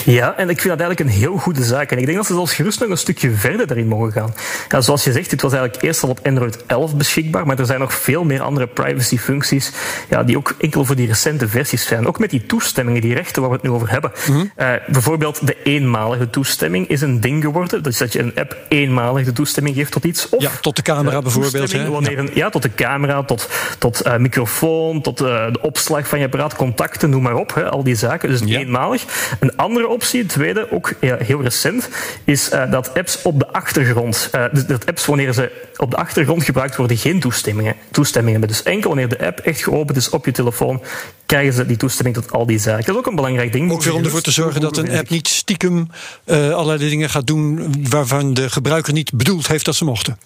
Ja, 0.05 0.37
en 0.37 0.49
ik 0.49 0.61
vind 0.61 0.79
dat 0.79 0.87
eigenlijk 0.87 1.01
een 1.01 1.21
heel 1.21 1.37
goede 1.37 1.65
zaak. 1.65 1.91
En 1.91 1.99
ik 1.99 2.05
denk 2.05 2.17
dat 2.17 2.27
ze 2.27 2.33
zelfs 2.33 2.55
gerust 2.55 2.81
nog 2.81 2.89
een 2.89 2.99
stukje 2.99 3.31
verder 3.31 3.67
daarin 3.67 3.87
mogen 3.89 4.13
gaan. 4.13 4.35
Ja, 4.69 4.81
zoals 4.81 5.05
je 5.05 5.13
zegt, 5.13 5.31
dit 5.31 5.43
was 5.43 5.53
eigenlijk 5.53 5.83
eerst 5.83 6.03
al 6.03 6.09
op 6.09 6.21
Android 6.23 6.65
11 6.67 6.97
beschikbaar, 6.97 7.47
maar 7.47 7.59
er 7.59 7.67
zijn 7.67 7.81
nog 7.81 7.95
veel 7.95 8.25
meer 8.25 8.41
andere 8.43 8.67
privacy-functies 8.67 9.73
ja, 10.09 10.23
die 10.23 10.37
ook 10.37 10.55
enkel 10.59 10.85
voor 10.85 10.97
die 10.97 11.07
recente 11.07 11.49
versies 11.49 11.87
zijn. 11.87 12.07
Ook 12.07 12.19
met 12.19 12.31
die 12.31 12.47
toestemmingen, 12.47 13.01
die 13.01 13.15
rechten 13.15 13.43
waar 13.43 13.51
we 13.51 13.57
het 13.57 13.65
nu 13.65 13.71
over 13.71 13.91
hebben. 13.91 14.13
Mhm. 14.29 14.39
Uh, 14.39 14.69
bijvoorbeeld 14.87 15.47
de 15.47 15.57
eenmalige 15.63 16.31
toestemming 16.31 16.89
is 16.89 17.01
een 17.01 17.21
ding 17.21 17.43
geworden. 17.45 17.83
Dus 17.83 17.99
dat 17.99 18.13
je 18.13 18.19
een 18.19 18.33
app 18.35 18.57
eenmalig 18.69 19.25
de 19.25 19.33
toestemming 19.33 19.77
geeft 19.77 19.93
tot 19.93 20.05
iets. 20.05 20.29
Of 20.29 20.43
ja, 20.43 20.51
tot 20.61 20.77
de 20.77 20.83
camera 20.83 21.23
bijvoorbeeld. 21.23 21.73
Hè? 21.73 21.91
Wanneer 21.91 22.19
een, 22.19 22.31
ja, 22.35 22.51
tot 22.51 22.63
de 22.63 22.75
camera, 22.75 23.23
tot, 23.23 23.49
tot 23.79 24.07
uh, 24.07 24.17
microfoon, 24.17 25.01
tot 25.03 25.21
uh, 25.21 25.27
de 25.53 25.61
opslag 25.61 26.09
van 26.09 26.19
je 26.19 26.25
apparaat, 26.25 26.55
contacten, 26.57 27.11
noem 27.11 27.23
maar 27.23 27.35
op. 27.35 27.55
Hè, 27.55 27.71
al 27.71 27.83
die 27.83 27.95
zaken. 27.95 28.29
Dus 28.29 28.41
Ja. 28.45 28.59
eenmalig. 28.59 29.05
Een 29.41 29.56
andere 29.57 29.89
optie, 29.89 30.27
tweede, 30.27 30.73
ook 30.73 30.93
heel 31.01 31.43
recent, 31.43 31.89
is 32.25 32.53
uh, 32.53 32.71
dat 32.71 32.95
apps 32.95 33.23
op 33.23 33.39
de 33.39 33.53
achtergrond, 33.53 34.31
dus 34.53 34.67
dat 34.67 34.87
apps 34.87 35.07
wanneer 35.07 35.33
ze 35.33 35.51
op 35.77 35.91
de 35.91 35.97
achtergrond 35.97 36.45
gebruikt 36.45 36.77
worden, 36.77 36.97
geen 36.97 37.21
toestemmingen, 37.21 37.75
toestemmingen 37.91 38.41
hebben. 38.41 38.57
Dus 38.57 38.67
enkel 38.67 38.89
wanneer 38.89 39.09
de 39.09 39.27
app 39.27 39.39
echt 39.39 39.63
geopend 39.63 39.97
is 39.97 40.11
op 40.11 40.25
je 40.25 40.33
telefoon, 40.33 40.83
krijgen 41.27 41.53
ze 41.53 41.67
die 41.67 41.77
toestemming 41.77 42.17
tot 42.17 42.33
al 42.33 42.47
die 42.47 42.59
zaken. 42.59 42.85
Dat 42.85 42.95
is 42.95 43.01
ook 43.01 43.07
een 43.07 43.15
belangrijk 43.15 43.53
ding. 43.53 43.73
Ook 43.73 43.83
weer 43.83 43.95
om 43.95 44.05
ervoor 44.05 44.21
te 44.21 44.31
zorgen 44.31 44.61
dat 44.61 44.77
een 44.77 44.91
app 44.91 45.09
niet 45.09 45.29
stiekem 45.29 45.91
uh, 46.25 46.51
allerlei 46.51 46.89
dingen 46.89 47.11
gaat 47.11 47.27
doen 47.27 47.75
waarvan 47.89 48.35
de 48.35 48.51
gebruiker 48.51 48.93
niet 48.93 49.13
bedoeld 49.13 49.47
heeft 49.49 49.65
dat 49.65 49.75
ze 49.75 49.85
mochten. 49.85 50.19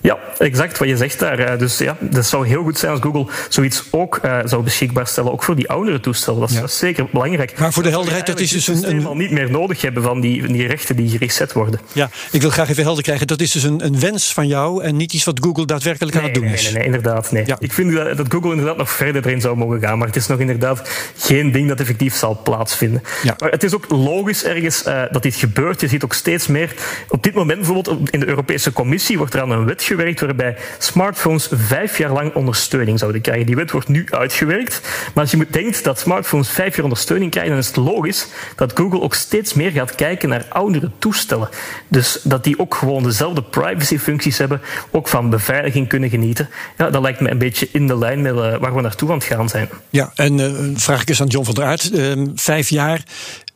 Ja, 0.00 0.18
exact 0.38 0.78
wat 0.78 0.88
je 0.88 0.96
zegt 0.96 1.18
daar. 1.18 1.58
Dus 1.58 1.78
ja, 1.78 1.96
dat 2.00 2.26
zou 2.26 2.46
heel 2.46 2.62
goed 2.62 2.78
zijn 2.78 2.92
als 2.92 3.00
Google 3.00 3.26
zoiets 3.48 3.84
ook 3.90 4.20
uh, 4.24 4.38
zou 4.44 4.62
beschikbaar 4.62 5.06
stellen, 5.06 5.32
ook 5.32 5.42
voor 5.42 5.56
die 5.56 5.68
oudere 5.68 6.00
toestellen. 6.00 6.40
Dat 6.40 6.50
is, 6.50 6.56
Ja. 6.56 6.66
zeker 6.66 7.06
belangrijk. 7.12 7.58
Maar 7.58 7.72
voor 7.72 7.82
de 7.82 7.88
helderheid, 7.88 8.26
dat 8.26 8.40
is 8.40 8.50
dus 8.50 8.66
een, 8.66 8.90
een, 8.90 9.16
niet 9.16 9.30
meer 9.30 9.50
nodig 9.50 9.82
hebben 9.82 10.02
van 10.02 10.20
die, 10.20 10.46
die 10.46 10.66
rechten 10.66 10.96
die 10.96 11.08
gereset 11.08 11.52
worden. 11.52 11.80
Ja, 11.92 12.10
ik 12.30 12.40
wil 12.40 12.50
graag 12.50 12.68
even 12.68 12.82
helder 12.82 13.02
krijgen. 13.02 13.26
Dat 13.26 13.40
is 13.40 13.50
dus 13.52 13.62
een, 13.62 13.84
een 13.84 14.00
wens 14.00 14.32
van 14.32 14.46
jou 14.46 14.82
en 14.82 14.96
niet 14.96 15.12
iets 15.12 15.24
wat 15.24 15.38
Google 15.42 15.66
daadwerkelijk 15.66 16.14
nee, 16.14 16.22
aan 16.22 16.28
het 16.30 16.38
doen 16.38 16.48
nee, 16.48 16.54
is. 16.54 16.64
Nee, 16.64 16.72
nee, 16.72 16.84
inderdaad. 16.84 17.32
Nee. 17.32 17.46
Ja. 17.46 17.56
Ik 17.58 17.72
vind 17.72 17.92
dat, 17.94 18.16
dat 18.16 18.26
Google 18.32 18.50
inderdaad 18.50 18.76
nog 18.76 18.90
verder 18.90 19.26
erin 19.26 19.40
zou 19.40 19.56
mogen 19.56 19.80
gaan, 19.80 19.98
maar 19.98 20.06
het 20.06 20.16
is 20.16 20.26
nog 20.26 20.38
inderdaad 20.38 20.90
geen 21.16 21.52
ding 21.52 21.68
dat 21.68 21.80
effectief 21.80 22.14
zal 22.14 22.40
plaatsvinden. 22.44 23.02
Ja. 23.22 23.34
Maar 23.38 23.50
het 23.50 23.62
is 23.62 23.74
ook 23.74 23.84
logisch 23.88 24.44
ergens 24.44 24.86
uh, 24.86 25.02
dat 25.10 25.22
dit 25.22 25.34
gebeurt. 25.34 25.80
Je 25.80 25.88
ziet 25.88 26.04
ook 26.04 26.12
steeds 26.14 26.46
meer. 26.46 26.74
Op 27.08 27.22
dit 27.22 27.34
moment 27.34 27.58
bijvoorbeeld 27.58 28.10
in 28.10 28.20
de 28.20 28.28
Europese 28.28 28.72
Commissie 28.72 29.18
wordt 29.18 29.34
er 29.34 29.40
aan 29.40 29.50
een 29.50 29.64
wet 29.64 29.82
waarbij 29.96 30.56
smartphones 30.78 31.48
vijf 31.50 31.98
jaar 31.98 32.12
lang 32.12 32.34
ondersteuning 32.34 32.98
zouden 32.98 33.20
krijgen. 33.20 33.46
Die 33.46 33.56
wet 33.56 33.70
wordt 33.70 33.88
nu 33.88 34.06
uitgewerkt. 34.10 34.80
Maar 35.14 35.22
als 35.22 35.32
je 35.32 35.46
denkt 35.50 35.84
dat 35.84 35.98
smartphones 35.98 36.50
vijf 36.50 36.74
jaar 36.74 36.84
ondersteuning 36.84 37.30
krijgen, 37.30 37.52
dan 37.52 37.60
is 37.60 37.66
het 37.66 37.76
logisch 37.76 38.28
dat 38.56 38.72
Google 38.74 39.00
ook 39.00 39.14
steeds 39.14 39.54
meer 39.54 39.70
gaat 39.70 39.94
kijken 39.94 40.28
naar 40.28 40.46
oudere 40.48 40.90
toestellen. 40.98 41.48
Dus 41.88 42.20
dat 42.22 42.44
die 42.44 42.58
ook 42.58 42.74
gewoon 42.74 43.02
dezelfde 43.02 43.42
privacy-functies 43.42 44.38
hebben, 44.38 44.60
ook 44.90 45.08
van 45.08 45.30
beveiliging 45.30 45.88
kunnen 45.88 46.10
genieten. 46.10 46.48
Ja, 46.76 46.90
dat 46.90 47.02
lijkt 47.02 47.20
me 47.20 47.30
een 47.30 47.38
beetje 47.38 47.68
in 47.72 47.86
de 47.86 47.98
lijn 47.98 48.22
met 48.22 48.34
uh, 48.34 48.56
waar 48.56 48.74
we 48.74 48.80
naartoe 48.80 49.08
aan 49.08 49.18
het 49.18 49.24
gaan 49.24 49.48
zijn. 49.48 49.68
Ja, 49.90 50.12
en 50.14 50.38
uh, 50.38 50.50
vraag 50.74 51.02
ik 51.02 51.08
eens 51.08 51.20
aan 51.20 51.26
John 51.26 51.44
van 51.44 51.54
der 51.54 51.64
Aert. 51.64 51.90
Uh, 51.92 52.26
vijf 52.34 52.68
jaar 52.68 53.02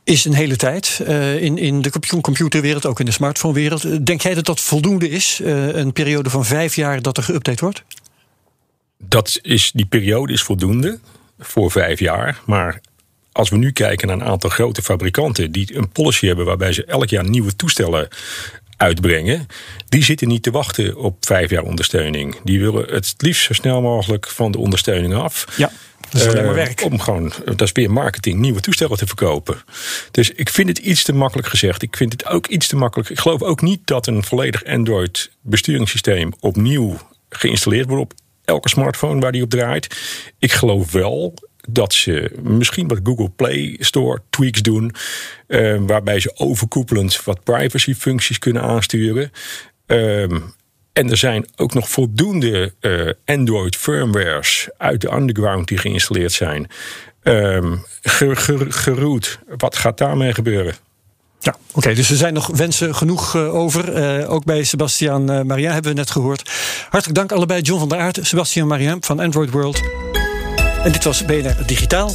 is 0.05 0.25
een 0.25 0.35
hele 0.35 0.57
tijd 0.57 1.01
uh, 1.09 1.43
in, 1.43 1.59
in 1.59 1.83
de 1.83 1.93
computerwereld, 2.21 2.87
ook 2.87 3.01
in 3.01 3.07
de 3.07 3.13
smartphonewereld. 3.13 4.07
Denk 4.07 4.21
jij 4.21 4.35
dat 4.35 4.47
dat 4.47 4.61
voldoende 4.61 5.09
is? 5.09 5.41
Uh, 5.43 5.75
een 5.75 5.93
periode 5.93 6.31
van 6.31 6.45
vijf 6.45 6.75
jaar 6.75 7.03
dat 7.03 7.17
er 7.17 7.25
geüpdate 7.25 7.61
wordt? 7.61 7.83
Dat 8.99 9.39
is, 9.43 9.71
die 9.75 9.87
periode 9.87 10.33
is 10.33 10.43
voldoende 10.43 10.99
voor 11.39 11.71
vijf 11.71 11.99
jaar. 11.99 12.41
Maar 12.47 12.81
als 13.33 13.51
we 13.51 13.57
nu 13.57 13.73
kijken 13.73 14.09
naar 14.09 14.17
een 14.17 14.25
aantal 14.25 14.51
grote 14.51 14.83
fabrikanten 14.83 15.53
die 15.53 15.77
een 15.77 15.89
policy 15.89 16.27
hebben 16.27 16.45
waarbij 16.45 16.73
ze 16.73 16.85
elk 16.85 17.09
jaar 17.09 17.29
nieuwe 17.29 17.57
toestellen 17.57 18.09
uitbrengen, 18.77 19.47
die 19.89 20.05
zitten 20.05 20.29
niet 20.29 20.43
te 20.43 20.51
wachten 20.51 20.97
op 20.97 21.17
vijf 21.21 21.51
jaar 21.51 21.63
ondersteuning. 21.63 22.37
Die 22.45 22.61
willen 22.61 22.95
het 22.95 23.15
liefst 23.19 23.45
zo 23.45 23.53
snel 23.53 23.83
mogelijk 23.83 24.29
van 24.29 24.53
de 24.53 24.59
ondersteuning 24.59 25.15
af. 25.15 25.47
Ja. 25.57 25.71
Dat 26.15 26.27
is 26.27 26.33
alleen 26.33 26.45
maar 26.45 26.55
werk. 26.55 26.81
Uh, 26.81 26.87
om 26.87 27.01
gewoon, 27.01 27.33
dat 27.45 27.61
is 27.61 27.73
weer 27.73 27.91
marketing, 27.91 28.39
nieuwe 28.39 28.61
toestellen 28.61 28.97
te 28.97 29.07
verkopen. 29.07 29.63
Dus 30.11 30.31
ik 30.31 30.49
vind 30.49 30.69
het 30.69 30.79
iets 30.79 31.03
te 31.03 31.13
makkelijk 31.13 31.49
gezegd. 31.49 31.83
Ik 31.83 31.97
vind 31.97 32.13
het 32.13 32.27
ook 32.27 32.47
iets 32.47 32.67
te 32.67 32.77
makkelijk. 32.77 33.11
Ik 33.11 33.19
geloof 33.19 33.43
ook 33.43 33.63
niet 33.63 33.81
dat 33.85 34.07
een 34.07 34.25
volledig 34.25 34.65
Android 34.65 35.31
besturingssysteem 35.41 36.33
opnieuw 36.41 36.99
geïnstalleerd 37.29 37.89
wordt 37.89 38.03
op 38.03 38.13
elke 38.45 38.69
smartphone 38.69 39.21
waar 39.21 39.33
die 39.33 39.43
op 39.43 39.51
draait. 39.51 39.97
Ik 40.39 40.53
geloof 40.53 40.93
wel 40.93 41.35
dat 41.69 41.93
ze 41.93 42.31
misschien 42.43 42.89
wat 42.89 43.01
Google 43.03 43.31
Play 43.31 43.77
Store 43.81 44.23
tweaks 44.31 44.63
doen, 44.63 44.95
uh, 45.49 45.81
waarbij 45.81 46.21
ze 46.21 46.33
overkoepelend 46.35 47.25
wat 47.25 47.45
privacy 47.45 47.95
functies 47.95 48.39
kunnen 48.39 48.63
aansturen. 48.63 49.31
Uh, 49.87 50.41
en 50.95 51.11
er 51.11 51.17
zijn 51.17 51.47
ook 51.57 51.75
nog 51.75 51.89
voldoende 51.89 52.73
uh, 52.81 53.11
Android 53.25 53.77
firmwares 53.77 54.69
uit 54.79 55.01
de 55.01 55.13
underground 55.13 55.69
die 55.69 55.79
geïnstalleerd 55.79 56.33
zijn. 56.33 56.71
Um, 57.23 57.85
ger, 58.03 58.37
ger, 58.37 58.73
geroet. 58.73 59.39
Wat 59.57 59.77
gaat 59.77 59.99
daarmee 59.99 60.35
gebeuren? 60.35 60.75
Ja, 61.39 61.57
oké. 61.73 61.95
Dus 61.95 62.11
er 62.11 62.17
zijn 62.17 62.35
nog 62.35 62.47
wensen 62.47 62.95
genoeg 62.95 63.35
uh, 63.35 63.55
over. 63.55 64.19
Uh, 64.21 64.31
ook 64.31 64.45
bij 64.45 64.65
Sebastian 64.65 65.47
Maria 65.47 65.73
hebben 65.73 65.91
we 65.91 65.99
net 65.99 66.11
gehoord. 66.11 66.51
Hartelijk 66.89 67.19
dank 67.19 67.33
allebei, 67.33 67.61
John 67.61 67.79
van 67.79 67.89
der 67.89 67.99
Aert, 67.99 68.19
Sebastian 68.23 68.67
Maria 68.67 68.97
van 69.01 69.21
Android 69.21 69.51
World. 69.51 70.04
En 70.85 70.93
dit 70.93 71.05
was 71.05 71.25
BNR 71.25 71.67
Digitaal. 71.67 72.15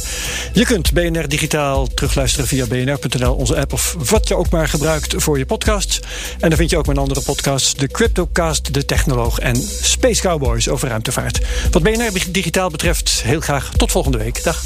Je 0.52 0.64
kunt 0.64 0.92
BNR 0.92 1.28
Digitaal 1.28 1.86
terugluisteren 1.86 2.46
via 2.46 2.66
bnr.nl, 2.66 3.34
onze 3.34 3.60
app 3.60 3.72
of 3.72 3.96
wat 4.10 4.28
je 4.28 4.36
ook 4.36 4.50
maar 4.50 4.68
gebruikt 4.68 5.14
voor 5.16 5.38
je 5.38 5.46
podcast. 5.46 6.00
En 6.38 6.48
dan 6.48 6.58
vind 6.58 6.70
je 6.70 6.76
ook 6.76 6.86
mijn 6.86 6.98
andere 6.98 7.20
podcasts, 7.20 7.74
de 7.74 7.86
Cryptocast, 7.86 8.74
de 8.74 8.84
Technoloog 8.84 9.38
en 9.38 9.56
Space 9.82 10.22
Cowboys 10.22 10.68
over 10.68 10.88
ruimtevaart. 10.88 11.40
Wat 11.70 11.82
BNR 11.82 12.10
Digitaal 12.30 12.70
betreft, 12.70 13.22
heel 13.22 13.40
graag 13.40 13.70
tot 13.76 13.90
volgende 13.90 14.18
week. 14.18 14.44
Dag. 14.44 14.64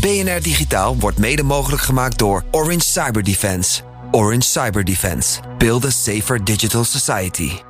BNR 0.00 0.42
Digitaal 0.42 0.96
wordt 0.98 1.18
mede 1.18 1.42
mogelijk 1.42 1.82
gemaakt 1.82 2.18
door 2.18 2.44
Orange 2.50 2.84
Cyber 2.84 3.24
Defense. 3.24 3.80
Orange 4.10 4.48
Cyber 4.48 4.84
Defense. 4.84 5.40
Build 5.58 5.84
a 5.84 5.90
safer 5.90 6.44
digital 6.44 6.84
society. 6.84 7.69